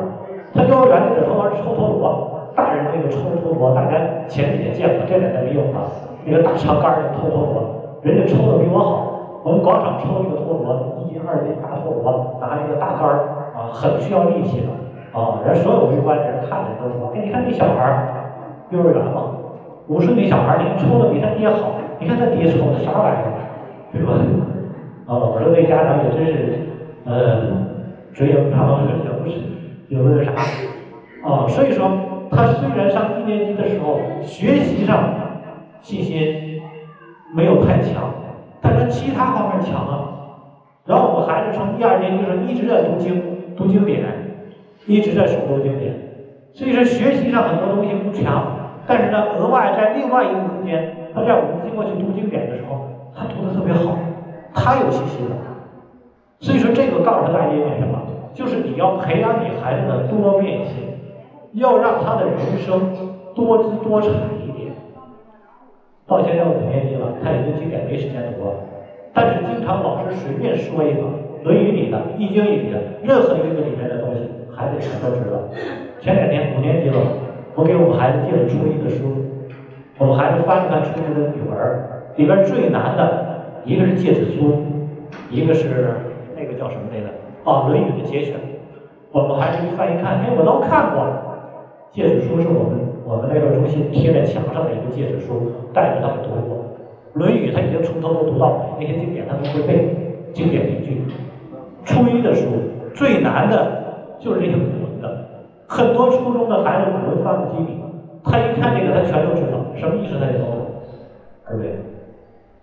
[0.52, 3.96] 他幼儿园里他玩抽陀螺，大人那个抽陀螺，大家
[4.26, 5.86] 前几年见过，这两年没有了。
[6.24, 9.06] 那个大长杆儿的抽陀螺，人家抽的比我好。
[9.42, 13.14] 我们广场抽一个陀螺，一斤二斤大陀螺，拿一个大杆儿
[13.54, 14.68] 啊，很需要力气的
[15.18, 15.40] 啊。
[15.46, 18.08] 人所有围观的人看着都说：“哎，你看那小孩儿，
[18.70, 19.38] 幼儿园嘛，
[19.88, 21.72] 五岁那小孩儿，你抽的比他爹好。
[22.00, 23.32] 你看他爹抽的啥玩意儿，
[23.92, 24.12] 对吧？”
[25.11, 26.61] 啊，我说那家长也真是，
[27.04, 27.42] 呃，
[28.14, 29.40] 嘴也不长，也不是，
[29.88, 30.30] 有那个啥
[31.24, 31.48] 啊。
[31.48, 31.90] 所以说，
[32.30, 35.16] 他虽然上一年级的时候学习上。
[35.82, 36.61] 信心
[37.34, 38.12] 没有太强，
[38.61, 40.12] 但是其他方面强啊。
[40.84, 43.22] 然后我们孩子从一二年级时候一直在读经、
[43.56, 44.04] 读经典，
[44.86, 45.94] 一直在诵读经典。
[46.52, 48.44] 所以说学习上很多东西不强，
[48.86, 52.84] 但是呢，额外在另外一个空间，他在我们经过去读经典的时候，
[53.16, 53.96] 他读的特别好，
[54.55, 55.36] 他有信心了。
[56.40, 57.98] 所以说这个告诉大家一点什么？
[58.32, 60.74] 就是你要培养你孩子的多面性，
[61.53, 62.80] 要让他的人生
[63.34, 64.72] 多姿多彩一点。
[66.07, 68.55] 到现在五年级了，他已经经典没时间读了，
[69.12, 71.03] 但是经常老师随便说一个
[71.44, 74.20] 《论语》里的、《易经》里的任何一个里面的东西，
[74.55, 75.38] 孩子全都知道。
[76.01, 76.96] 前两天五年级了，
[77.55, 79.05] 我给我们孩子借了初一的书，
[79.98, 81.59] 我们孩子翻了翻初一的语文，
[82.16, 83.30] 里边最难的
[83.64, 84.52] 一个是《诫子书》，
[85.30, 85.94] 一个是
[86.36, 87.06] 那个叫什么来着？
[87.44, 88.36] 哦，《论语》的节选。
[89.12, 91.02] 我们孩子一翻一看，哎，我都看过，
[91.94, 92.90] 《诫子书》是我们。
[93.02, 96.56] 我们那个中心贴在墙上的一个戒指书，带着他们读过
[97.18, 98.46] 《论语》，他已经从头都读到
[98.78, 99.96] 尾，那些经典他都会背，
[100.32, 101.02] 经典名句。
[101.84, 102.46] 初一的书
[102.94, 105.26] 最难的就是这些古文的，
[105.66, 107.80] 很多初中的孩子古文翻不机灵，
[108.22, 110.66] 他一看这个他全都知道，什么意思他也都懂，
[111.48, 111.72] 对不对？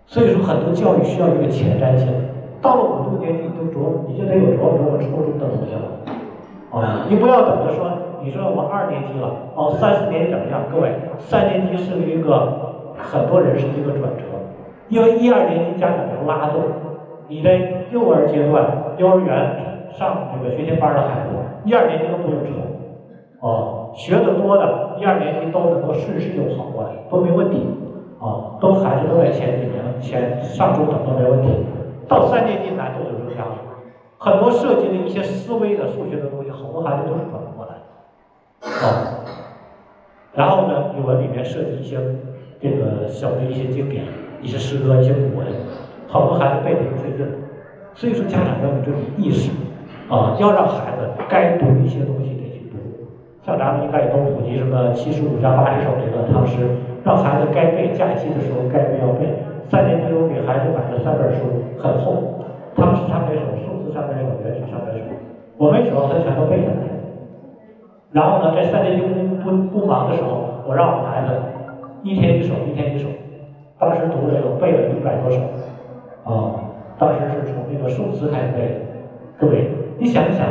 [0.07, 2.07] 所以说很多教育需要一个前瞻性，
[2.61, 3.77] 到了五六年级都着，
[4.07, 7.91] 你就得有着着初中的东西了，啊，你不要等着说。
[8.19, 10.63] 你说我二年级了，哦，三四年级怎么样？
[10.73, 14.23] 各位，三年级是一个很多人是一个转折，
[14.89, 16.61] 因为一二年级家长要拉动，
[17.29, 18.65] 你在幼儿阶段、
[18.97, 27.65] 幼儿园上这个学前班的孩子，一二年级都不用愁，哦，学的多的，一二年级都能够顺势就跑过来，都没问题，
[28.19, 31.47] 啊，都孩子都在前几名，前上中等都没问题，
[32.07, 33.51] 到三年级难度就增加了，
[34.17, 37.75] 很多涉及的一些思维的数学的东西，好多孩子都是转不过来。
[38.61, 39.21] 啊，
[40.33, 41.97] 然后呢，语文里面涉及一些
[42.59, 44.05] 这个小的一些经典、
[44.41, 45.45] 一些诗歌、一些古文，
[46.07, 47.27] 好多孩子背的不费劲，
[47.93, 49.51] 所以说家长要有这种意识，
[50.09, 52.77] 啊，要让孩子该读一些东西得去读，
[53.45, 56.67] 像咱们应该也都普及什么七十五加八十首这个唐诗，
[57.07, 59.31] 让孩子该背，假期的时候该背要背。
[59.71, 61.47] 三年级我给孩子买了三本书，
[61.79, 62.43] 很厚，
[62.75, 64.99] 唐诗三百首，宋词三百首，元曲三百首，
[65.55, 66.83] 我没指望他全都背下来。
[68.11, 69.07] 然后呢，在三年级不
[69.39, 71.31] 不不忙的时候，我让我孩子
[72.03, 73.07] 一天一首，一天一首。
[73.79, 75.39] 当时读了有背了一百多首，
[76.25, 76.59] 啊，
[76.99, 78.75] 当时是从那个宋词开始背的。
[79.39, 80.45] 各位，你想一想，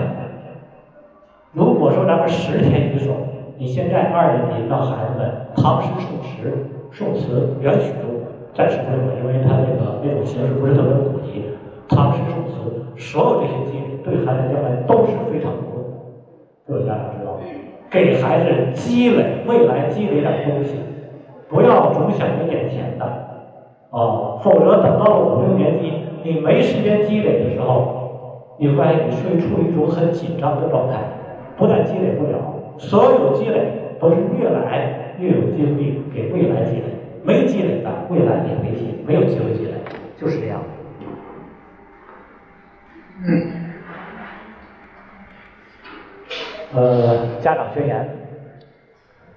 [1.53, 3.13] 如果说咱们十天一首，
[3.59, 6.53] 你现在二年级让孩子们唐诗、宋词、
[6.93, 8.21] 宋词、元曲中
[8.53, 11.43] 暂时不用了，因为他那个那种形式不是特别普及。
[11.89, 15.97] 唐诗、宋词，所有这些基础对孩子将来都是非常有用的。
[16.67, 17.39] 各位家长知道，
[17.91, 20.75] 给孩子积累未来积累点东西，
[21.49, 23.05] 不要总想着眼前的，
[23.91, 25.93] 啊，否则等到了五六年级，
[26.23, 30.99] 你没时间积累的时候，你发现你会处于一种很紧张的状态，
[31.57, 32.39] 不但积累不了，
[32.79, 36.85] 所有积累都是越来越有精力给未来积累，
[37.25, 39.73] 没积累的未来也没积，没有机会积累，
[40.17, 40.61] 就是这样。
[46.75, 48.09] 呃，家长宣言，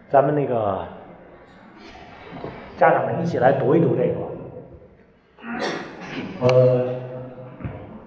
[0.10, 0.86] 咱们那个
[2.76, 4.16] 家长们一起来读一读这个。
[6.42, 6.96] 呃，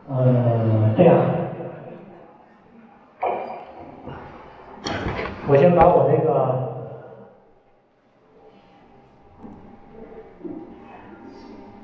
[0.09, 1.17] 呃，这样，
[5.49, 6.71] 我先把我那个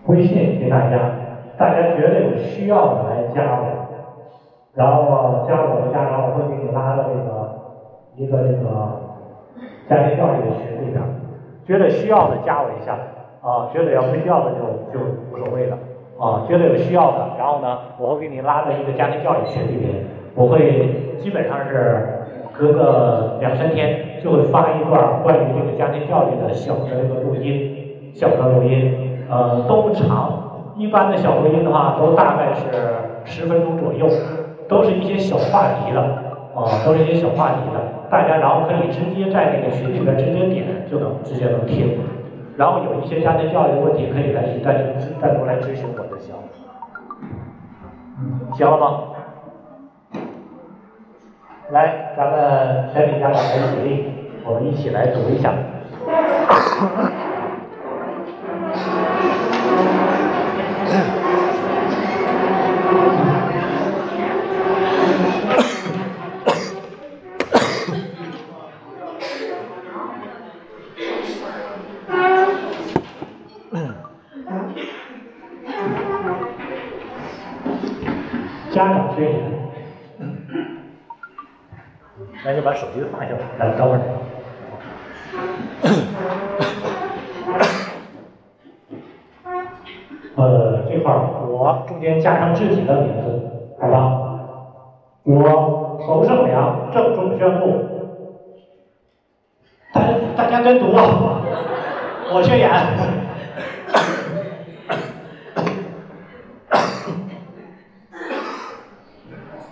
[0.06, 1.12] 微信给大家，
[1.58, 3.66] 大家觉得有需要的来加我。
[4.74, 7.58] 然后加我的家长，我会给你拉到这个
[8.14, 9.00] 一个这个
[9.88, 11.02] 家庭教育的群里边，
[11.66, 12.96] 觉得需要的加我一下，
[13.42, 14.58] 啊，觉得要不需要的就
[14.96, 15.76] 就无所谓了，
[16.20, 20.06] 啊，觉得有需要的，然后呢，我会给你拉到一个家庭教育群里面，
[20.36, 22.17] 我会基本上是
[22.58, 32.64] 隔个两三天就会发一段关于这个家庭教育的小的这个录音，小的录音，呃，都不长，一般的小录音的话都大概是
[33.24, 34.08] 十分钟左右。
[34.68, 35.98] 都是一些小话题的，
[36.54, 37.80] 啊，都是一些小话题的，
[38.10, 41.98] 大家然后可以直接在那个群里边直接点就能直接能听，
[42.54, 46.34] 然后有一些家庭教育的问题可以来单单单独来咨询我就行，
[48.52, 49.00] 行了吗？
[51.70, 54.06] 来，咱们全体家长来起立，
[54.44, 55.54] 我们一起来读一下。
[92.58, 93.26] 自己的名字，
[93.80, 93.94] 好吧？
[95.22, 97.72] 我侯胜良郑重宣布，
[99.92, 100.02] 大
[100.36, 101.40] 大家跟读啊！
[102.34, 102.68] 我宣言。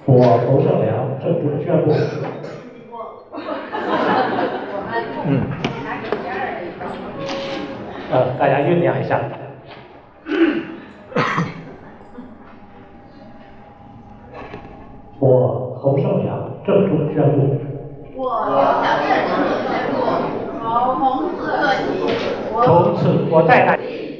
[0.06, 1.90] 我侯胜良郑重宣布。
[5.26, 5.28] 嗯。
[8.12, 9.18] 呃，大家酝酿一下。
[15.86, 17.54] 侯胜阳郑重宣布。
[18.16, 19.94] 我侯胜良郑重宣布。
[20.60, 20.66] 从，
[20.98, 21.78] 从此刻起，
[22.64, 22.66] 从
[22.96, 23.78] 此我带大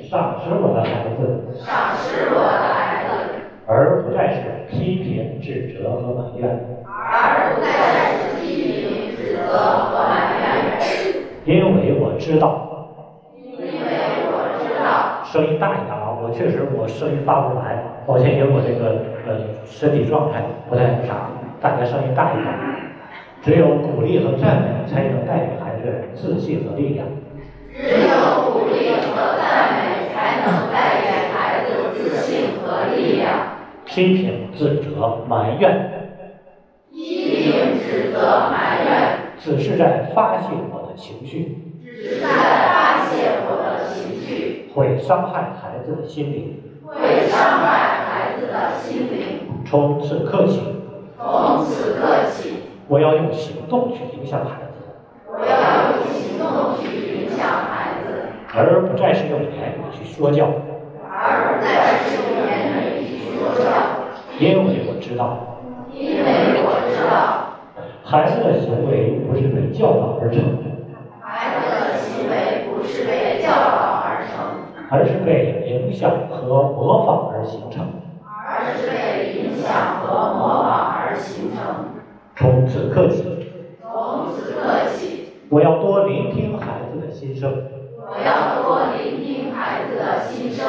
[0.09, 1.21] 赏识我的孩子。
[1.59, 3.11] 赏识我的孩子。
[3.67, 4.39] 而不再是。
[4.71, 6.45] 批评、指责和埋怨，
[6.85, 7.67] 而不再
[8.15, 8.47] 是批
[8.83, 10.75] 评、指责和埋怨。
[11.45, 12.47] 因为我知道，
[13.47, 13.67] 因为
[14.27, 16.19] 我知道，声音大一点啊！
[16.21, 21.31] 我确实我声音发不出来，抱歉，因为我这个呃身体状态不太啥，
[21.67, 22.47] 大家声音大一点。
[23.43, 27.05] 只有鼓励和赞美，才能带给孩子自信和力量。
[27.75, 33.57] 只有鼓励和赞美，才能带给孩子自信和力量。
[33.85, 35.91] 批评、指责、埋怨，
[36.93, 49.41] 批评、指责、埋怨，只是在发泄我的情绪，只是在发泄我的情绪，会伤害孩子的心灵，会伤害孩子的心灵。
[49.65, 50.61] 从此刻起，
[51.29, 54.79] 从此刻起，我要用行动去影响孩子，
[55.27, 56.87] 我要用行动去
[57.25, 60.47] 影响孩子，而不再是用言语去说教，
[61.11, 63.65] 而不再是用言语去说教。
[64.39, 65.59] 因为我知道，
[65.93, 67.59] 因为我知道，
[68.05, 70.63] 孩子的行为不是被教导而成的，
[71.21, 77.85] 孩子的行为不是被教导而成，而是被影响和模仿而形成，
[82.37, 83.25] 从此刻起，
[83.81, 87.51] 从此刻起，我要多聆听孩子的心声，
[87.99, 90.67] 我要多聆听孩子的心声，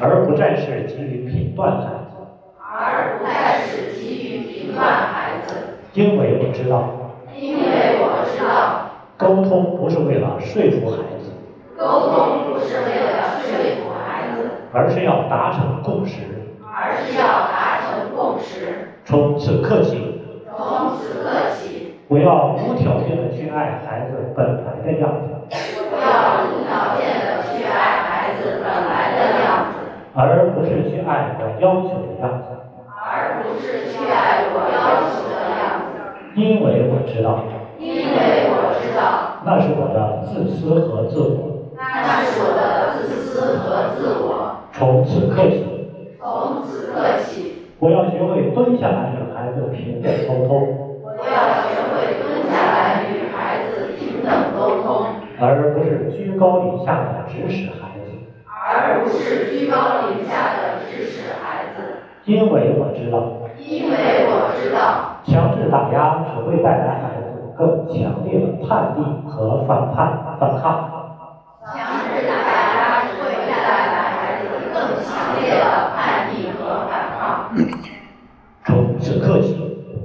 [0.00, 2.16] 而不再是急于评断孩子。
[2.60, 5.54] 而不再是急于评断孩子，
[5.92, 6.88] 因为我知道，
[7.36, 11.32] 因为我知道，沟通不是为了说服孩子，
[11.76, 16.20] 沟通不是为了说服孩子，而是要达成共识，
[16.62, 18.90] 而是要达成共识。
[19.04, 20.22] 从此刻起，
[20.56, 25.34] 从此刻起，我要无条件的去爱孩子本来的样子，
[25.90, 29.82] 我要无条件的去爱孩子本来的样子，
[30.14, 32.46] 而不是去爱我要求的样子。
[32.94, 35.98] 而不是去爱我要求的样子，
[36.36, 37.42] 因为我知道，
[37.80, 41.74] 因为我知道那是我的自私和自我。
[41.76, 44.62] 那是我的自私和自我。
[44.72, 45.66] 从此刻起，
[46.20, 50.86] 从此刻起，我要学会蹲下来与孩子平等沟通。
[51.02, 52.97] 我要学会蹲下来
[55.40, 58.10] 而不是居高临下的指使孩子。
[58.46, 59.76] 而不是居高
[60.08, 62.02] 临下的指使孩子。
[62.24, 70.90] 因为我知道，因为我知道，强制打压只会带来孩子更强烈的叛逆和反叛、反抗。
[71.64, 71.74] 强
[72.04, 75.64] 制打压只会带来孩子更强烈的
[75.96, 77.50] 叛逆和反抗。
[78.66, 79.56] 从此刻起，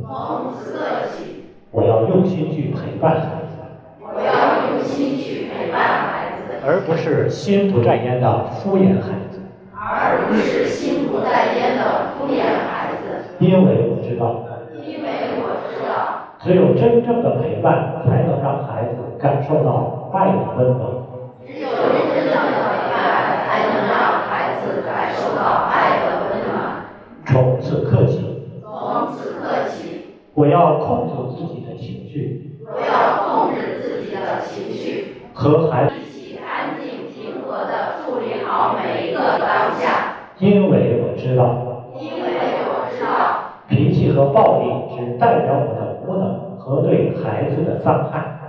[0.08, 3.60] 从此刻起，我要用心去陪伴孩子，
[4.00, 9.40] 我要用心去陪伴孩子，而不是心不在焉的敷衍孩子。
[9.76, 12.40] 而不是心不在焉的敷衍
[12.72, 13.36] 孩子。
[13.40, 14.46] 因为我知道，
[14.86, 15.10] 因为
[15.44, 20.88] 我知道，只有真正的陪伴，才能让孩子感受到爱的温暖。
[21.46, 26.88] 只有真正的陪伴，才能让孩子感受到爱的温暖。
[27.26, 28.24] 从此刻起，
[28.62, 35.94] 从此刻起，我要控制自己的情绪，我要控制自己的情绪，和孩子，
[40.40, 42.20] 因为我知道，因为
[42.66, 48.40] 我知道，脾气和暴力只代表我的无能和对孩子的伤害。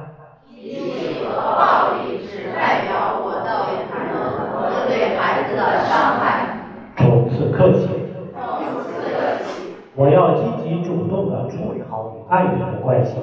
[0.51, 6.57] 脾气和暴力只代表我的无能和对孩子的伤害。
[6.97, 7.89] 从此刻起，
[8.32, 13.18] 从此刻起，我要积极主动地处理好与爱人的关系，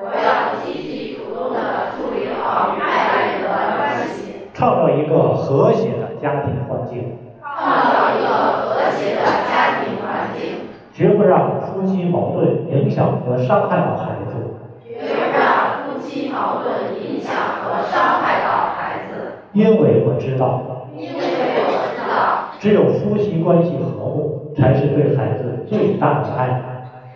[0.00, 1.58] 我要积极主动地
[1.92, 14.34] 处理好与爱人的关系，创造一个和谐的家庭环境，创造一个和谐的家庭环境，绝不让夫妻矛盾影响和伤害到孩子。
[14.82, 14.98] 别
[15.30, 17.32] 让夫妻矛盾影响
[17.62, 19.38] 和伤害到孩子。
[19.52, 26.60] 因为我知道，因为我知道，只有夫妻关系和睦，才是对孩子最大的爱。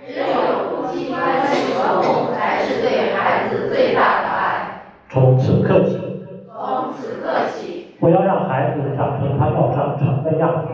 [0.07, 0.25] 只有
[0.71, 4.83] 夫妻关系和睦，才是对孩子最大的爱。
[5.11, 5.99] 从此刻起，
[6.47, 10.69] 从此刻起，我要让孩子长成他要长成的样子，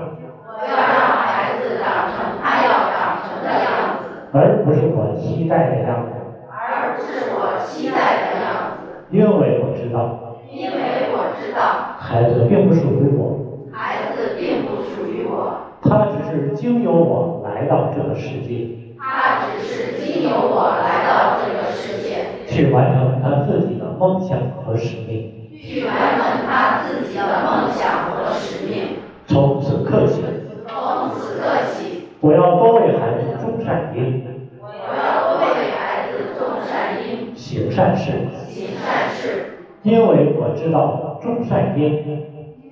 [0.45, 6.19] 我要让孩子长成他要长成的样子，而不是我期待的样子。
[6.51, 9.07] 而不是我期待的样子。
[9.11, 25.35] 因为我知道，因为我知道，孩子并不属于我，孩子并不属于我，他只是经由我来到这个世界，他只是经由我来到这个世界，去完成他自己的梦想和使命。
[25.63, 28.99] 去完成他自己的梦想和使命。
[29.27, 30.23] 从此刻起，
[30.67, 34.25] 从此刻起，我要多为孩子种善因，
[34.61, 38.13] 我要多为孩子种善因，行善事，
[38.49, 41.83] 行善事，因为我知道种善因，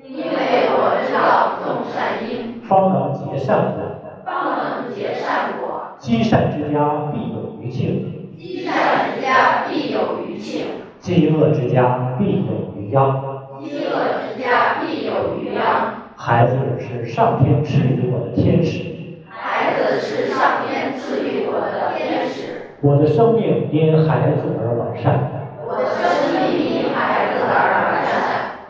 [0.05, 4.23] 因为我知道种善因，方能结善果。
[4.23, 5.97] 方能结善果。
[5.99, 10.67] 积善之家必有余庆，积善之家必有余庆，
[11.01, 13.25] 积恶之家必有余殃。
[13.63, 13.95] 积恶
[14.29, 16.11] 之家必有余殃。
[16.19, 25.31] 孩子是上天赐予我的天使，孩子是上天赐予我的天使，我的生命因孩子而完善。
[25.69, 27.51] 我的生命因孩子而
[27.91, 28.15] 完善。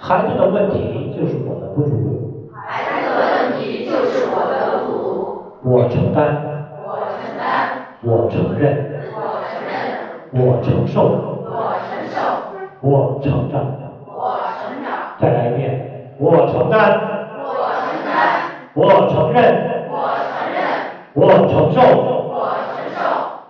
[0.07, 7.43] 孩子的问题就是我的不足，孩子的问题就是我的不足，我承担，我承担，
[8.05, 9.75] 我承认，我承认，
[10.31, 11.03] 我承受，
[11.43, 12.23] 我承受，
[12.83, 13.67] 我成长。
[14.07, 15.19] 我成长。
[15.21, 16.79] 再来一遍，我承担，
[17.35, 17.51] 我
[17.83, 18.15] 承担，
[18.75, 19.93] 我承认，我
[20.23, 20.63] 承认，
[21.15, 21.81] 我承受，
[22.31, 23.03] 我承受，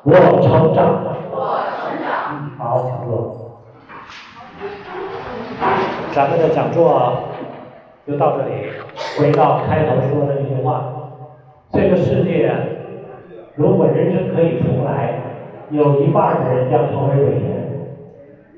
[0.04, 0.08] 我
[0.40, 1.04] 成长。
[1.30, 1.36] 我
[1.76, 2.08] 成长。
[2.56, 3.25] 好，请坐。
[6.16, 7.12] 咱们的讲座
[8.06, 8.54] 就到这里。
[9.18, 10.90] 回到开头说的那句话，
[11.70, 12.50] 这个世界
[13.54, 15.12] 如果人生可以重来，
[15.68, 17.66] 有一半的人将成为伟人。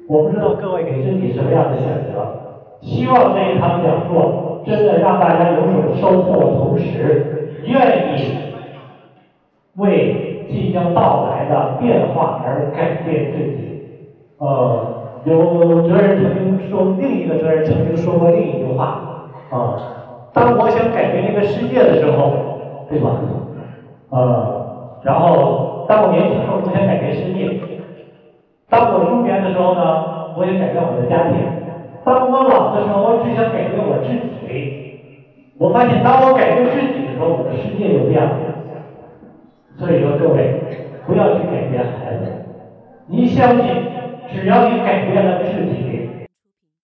[0.09, 8.37] 我不知道各位给自己什么样的选择，希望这一场讲座真的让大家有所收获，同时愿意
[9.79, 13.65] 为即将到来的变化而改变自己。
[14.39, 14.98] 呃，
[15.29, 19.05] 有哲人曾经说，另一个哲人曾经说过另一句话
[19.51, 19.76] 啊、
[20.33, 22.33] 当我想改变这个世界的时候，
[22.89, 23.16] 对吧？
[24.11, 27.61] 呃，然后当我年轻的时候，我想改变世界；
[28.68, 31.39] 当我中年的时候呢，我想改变我的家庭；
[32.05, 35.01] 当我老的时候，我只想改变我自己。
[35.59, 38.31] 我发现，当我改变自己的时候，我的世界就变了。
[39.76, 40.61] 所以说，各位
[41.07, 42.26] 不要去改变孩子，
[43.07, 43.64] 你相信
[44.31, 46.08] 只要你改变了自己，